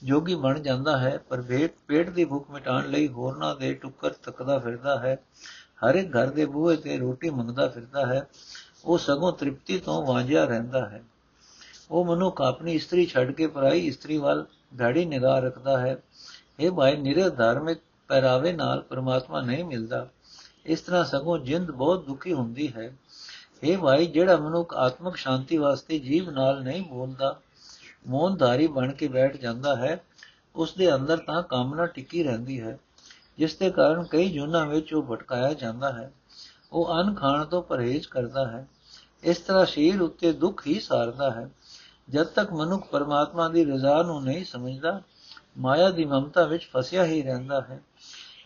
ਜੋਗੀ 0.04 0.34
ਬਣ 0.34 0.60
ਜਾਂਦਾ 0.60 0.98
ਹੈ, 0.98 1.18
ਪਰ 1.28 1.42
ਪੇਟ 1.42 1.74
ਪੇਟ 1.86 2.10
ਦੀ 2.10 2.24
ਭੁੱਖ 2.24 2.50
ਮਿਟਾਉਣ 2.50 2.86
ਲਈ 2.86 3.08
ਹੋਰਨਾਂ 3.08 3.56
ਦੇ 3.56 3.74
ਟੁੱਕਰ 3.74 4.10
ਤੱਕਦਾ 4.10 4.58
ਫਿਰਦਾ 4.58 4.98
ਹੈ, 4.98 5.18
ਹਰ 5.84 5.94
ਇੱਕ 5.94 6.16
ਘਰ 6.16 6.26
ਦੇ 6.26 6.46
ਬੂਹੇ 6.46 6.76
ਤੇ 6.76 6.98
ਰੋਟੀ 6.98 7.30
ਮੰਗਦਾ 7.30 7.68
ਫਿਰਦਾ 7.68 8.06
ਹੈ, 8.06 8.28
ਉਹ 8.84 8.98
ਸਗੋਂ 8.98 9.32
ਤ੍ਰਿਪਤੀ 9.32 9.78
ਤੋਂ 9.78 10.06
ਵਾਂਝਿਆ 10.06 10.44
ਰਹਿੰਦਾ 10.44 10.88
ਹੈ। 10.88 11.02
ਉਹ 11.90 12.04
ਮਨੁੱਖ 12.04 12.40
ਆਪਣੀ 12.40 12.72
ਇਸਤਰੀ 12.72 13.06
ਛੱਡ 13.06 13.32
ਕੇ 13.32 13.46
ਪਰਾਈ 13.46 13.86
ਇਸਤਰੀ 13.86 14.18
ਵੱਲ 14.18 14.46
ਧਾੜੀ 14.78 15.04
ਨਿਗਾਹ 15.04 15.40
ਰੱਖਦਾ 15.40 15.78
ਹੈ। 15.78 16.02
ਇਹ 16.60 16.70
ਭਾਈ 16.70 16.96
ਨਿਰੇ 16.96 17.30
ਧਾਰਮਿਕ 17.30 17.78
ਪਹਿਰਾਵੇ 18.08 18.52
ਨਾਲ 18.52 18.80
ਪਰਮਾਤਮਾ 18.80 19.40
ਨਹੀਂ 19.40 19.64
ਮਿਲਦਾ। 19.64 20.08
ਇਸ 20.66 20.80
ਤਰ੍ਹਾਂ 20.80 21.04
ਸਗੋਂ 21.04 21.38
ਜਿੰਦ 21.38 21.70
ਬਹੁਤ 21.70 22.06
ਦੁਖੀ 22.06 22.32
ਹੁੰਦੀ 22.32 22.72
ਹੈ। 22.72 22.96
ਇਹ 23.62 23.78
ਭਾਈ, 23.78 24.06
ਜਿਹੜਾ 24.06 24.36
ਮਨੁੱਖ 24.36 24.74
ਆਤਮਿਕ 24.74 25.16
ਸ਼ਾਂਤੀ 25.16 25.56
ਵਾਸਤੇ 25.56 25.98
ਜੀਵ 25.98 26.30
ਨਾਲ 26.30 26.62
ਨਹੀਂ 26.62 26.82
ਬੋਲਦਾ 26.82 27.38
ਮੌਨਧਾਰੀ 28.06 28.66
ਬਣ 28.66 28.92
ਕੇ 28.92 29.08
ਬੈਠ 29.08 29.36
ਜਾਂਦਾ 29.36 29.74
ਹੈ 29.76 30.00
ਉਸ 30.54 30.74
ਦੇ 30.74 30.94
ਅੰਦਰ 30.94 31.16
ਤਾਂ 31.16 31.42
ਕਾਮਨਾ 31.42 31.86
ਟਿੱਕੀ 31.86 32.22
ਰਹਿੰਦੀ 32.22 32.60
ਹੈ, 32.60 32.78
ਜਿਸ 33.38 33.56
ਦੇ 33.56 33.70
ਕਾਰਨ 33.70 34.04
ਕਈ 34.04 34.28
ਜੁਨਾ 34.30 34.64
ਵਿੱਚ 34.64 34.94
ਉਹ 34.94 35.02
ਭਟਕਾਇਆ 35.02 35.52
ਜਾਂਦਾ 35.52 35.92
ਹੈ। 35.92 36.10
ਉਹ 36.72 37.00
ਅਨ 37.00 37.14
ਖਾਣ 37.14 37.44
ਤੋਂ 37.44 37.62
ਪਰਹੇਜ਼ 37.62 38.08
ਕਰਦਾ 38.08 38.46
ਹੈ, 38.48 38.66
ਇਸ 39.22 39.38
ਤਰ੍ਹਾਂ 39.38 39.64
ਸ਼ਰੀਰ 39.66 40.00
ਉੱਤੇ 40.02 40.32
ਦੁੱਖ 40.32 40.66
ਹੀ 40.66 40.78
ਸਾਰਦਾ 40.80 41.30
ਹੈ। 41.30 41.48
ਜਦ 42.08 42.26
ਤੱਕ 42.26 42.52
ਮਨੁੱਖ 42.52 42.86
ਪਰਮਾਤਮਾ 42.88 43.48
ਦੀ 43.48 43.64
ਰਜ਼ਾ 43.64 44.02
ਨੂੰ 44.02 44.22
ਨਹੀਂ 44.24 44.44
ਸਮਝਦਾ, 44.44 45.00
ਮਾਇਆ 45.58 45.90
ਦੀ 45.90 46.04
ਮਮਤਾ 46.04 46.44
ਵਿੱਚ 46.44 46.68
ਫਸਿਆ 46.72 47.04
ਹੀ 47.04 47.22
ਰਹਿੰਦਾ 47.22 47.60
ਹੈ। 47.60 47.80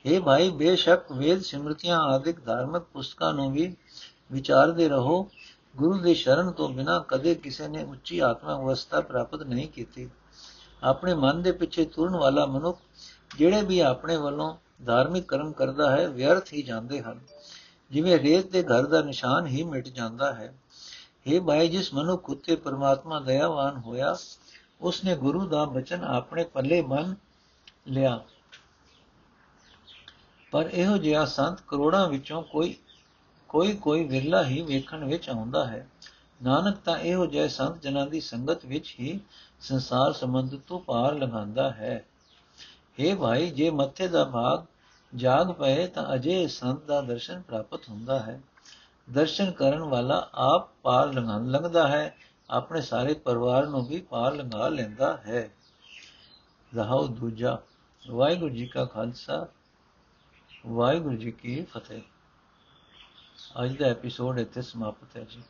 ਇਹ 0.07 0.21
ਭਾਈ, 0.21 0.49
ਬੇਸ਼ੱਕ 0.51 1.13
ਵੇਦ 1.13 1.43
ਸਿਮਰਤੀਆਂ 1.43 1.99
ਆਦਿਕ 2.01 2.45
ਧਾਰਮਿਕ 2.45 2.83
ਪੁਸਤਕਾਂ 2.83 3.33
ਨੂੰ 3.35 3.53
ਵੀ 3.53 3.75
ਵਿਚਾਰਦੇ 4.33 4.89
ਰਹੋ, 4.89 5.31
ਗੁਰੂ 5.77 5.99
ਦੇ 5.99 6.15
ਸ਼ਰਨ 6.15 6.51
ਤੋਂ 6.51 6.69
ਬਿਨਾ 6.69 7.05
ਕਦੇ 7.09 7.35
ਕਿਸੇ 7.35 7.69
ਨੇ 7.69 7.83
ਉੱਚੀ 7.83 8.19
ਆਤਮਿਕ 8.19 8.57
ਅਵਸਥਾ 8.57 9.01
ਪ੍ਰਾਪਤ 9.01 9.43
ਨਹੀਂ 9.43 9.69
ਕੀਤੀ। 9.69 10.11
ਆਪਣੇ 10.83 11.15
ਮਨ 11.15 11.43
ਦੇ 11.43 11.53
ਪਿੱਛੇ 11.53 11.85
ਤੁਰਨ 11.85 12.17
ਵਾਲਾ 12.17 12.47
ਮਨੁੱਖ, 12.47 12.79
ਜਿਹੜੇ 13.39 13.63
ਵੀ 13.63 13.81
ਆਪਣੇ 13.81 14.17
ਵੱਲੋਂ 14.17 14.57
ਧਾਰਮਿਕ 14.87 15.25
ਕਰਮ 15.25 15.53
ਕਰਦਾ 15.53 15.91
ਹੈ, 15.91 16.09
ਵਿਅਰਥ 16.09 16.53
ਹੀ 16.53 16.63
ਜਾਂਦੇ 16.63 17.03
ਹਨ। 17.03 17.21
ਜਿਵੇਂ 17.91 18.19
ਰੇਤ 18.19 18.51
ਦੇ 18.51 18.63
ਘਰ 18.63 18.87
ਦਾ 18.87 19.03
ਨਿਸ਼ਾਨ 19.03 19.47
ਹੀ 19.47 19.63
ਮਿਟ 19.63 19.89
ਜਾਂਦਾ 19.89 20.33
ਹੈ। 20.33 20.55
ਇਹ 21.27 21.41
ਭਾਈ 21.41 21.69
ਜਿਸ 21.69 21.95
ਮਨੁੱਖ 21.95 22.31
ਉਤੇ 22.31 22.57
ਪਰਮਾਤਮਾ 22.57 23.21
ਦਇਆਵਾਨ 23.21 23.77
ਹੋਇਆ, 23.77 24.17
ਉਸਨੇ 24.81 25.17
ਗੁਰੂ 25.17 25.47
ਦਾ 25.47 25.65
ਬਚਨ 25.65 26.05
ਆਪਣੇ 26.05 26.45
ਪੱਲੇ 26.45 26.83
ਮੰਨ 26.83 27.15
ਲਿਆ। 27.89 28.25
ਪਰ 30.51 30.71
ਇਹੋ 30.73 30.97
ਜਿਹਾ 30.97 31.25
ਸੰਤ 31.25 31.61
ਕਰੋੜਾਂ 31.69 32.09
ਵਿੱਚੋਂ 32.09 32.43
ਕੋਈ 32.43 32.77
ਕੋਈ 33.53 33.73
ਕੋਈ 33.73 34.05
ਵਿਰਲਾ 34.05 34.45
ਹੀ 34.45 34.63
ਵੇਖਣ 34.63 35.05
ਵਿੱਚ 35.05 35.31
ਆਉਂਦਾ 35.31 35.67
ਹੈ। 35.67 35.89
ਨਾਨਕ 36.43 36.77
ਤਾਂ 36.77 36.99
ਇਹੋ 36.99 37.27
ਜਿਹੇ 37.27 37.49
ਸੰਤ 37.49 37.83
ਜਨਾਂ 37.83 38.07
ਦੀ 38.07 38.21
ਸੰਗਤ 38.21 38.65
ਵਿੱਚ 38.65 38.97
ਹੀ 39.01 39.21
ਸੰਸਾਰ 39.61 40.13
ਸੰਬੰਧ 40.13 40.61
ਤੋਂ 40.67 40.81
ਪਾਰ 40.81 41.15
ਲੰਘਾਉਂਦਾ 41.15 41.71
ਹੈ। 41.71 42.05
हे 43.01 43.17
ਭਾਈ, 43.17 43.51
ਜੇ 43.51 43.71
ਮੱਥੇ 43.71 44.09
ਦਾ 44.09 44.25
ਭਾਗ 44.25 44.65
ਜਾਗ 45.17 45.53
ਪਏ 45.53 45.87
ਤਾਂ 45.87 46.15
ਅਜੇ 46.15 46.47
ਸੰਤ 46.47 46.85
ਦਾ 46.85 47.01
ਦਰਸ਼ਨ 47.01 47.43
ਪ੍ਰਾਪਤ 47.43 47.89
ਹੁੰਦਾ 47.89 48.19
ਹੈ। 48.19 48.41
ਦਰਸ਼ਨ 49.13 49.51
ਕਰਨ 49.51 49.83
ਵਾਲਾ 49.83 50.31
ਆਪ 50.35 50.71
ਪਾਰ 50.83 51.13
ਲੰਘਾਂ, 51.13 51.41
ਲੰਘਦਾ 51.41 51.89
ਹੈ, 51.89 52.17
ਆਪਣੇ 52.51 52.81
ਸਾਰੇ 52.81 53.15
ਪਰਿਵਾਰ 53.15 53.67
ਨੂੰ 53.67 53.87
ਵੀ 53.87 54.01
ਪਾਰ 54.01 54.35
ਲੰਘਾ 54.35 54.69
ਲੈਂਦਾ 54.69 55.17
ਹੈ। 55.17 55.51
ਰਹਾਉ 56.77 57.07
ਦੂਜਾ, 57.07 57.59
ਵਾਹਿਗੁਰੂ 58.11 58.55
ਜੀ 58.55 58.67
ਕਾ 58.67 58.85
ਖਾਲਸਾ, 58.85 59.47
ਵਾਹਿਗੁਰੂ 60.67 61.17
ਜੀ 61.17 61.31
ਕੀ 61.31 61.65
ਫਤਿਹ। 61.65 62.03
ਅੱਜ 63.57 63.77
ਦਾ 63.77 63.87
ਐਪੀਸੋਡ 63.87 64.39
ਇੱਥੇ 64.39 64.63
ਸਮਾਪਤ 64.63 65.17
ਹੈ 65.17 65.25
ਜੀ 65.25 65.43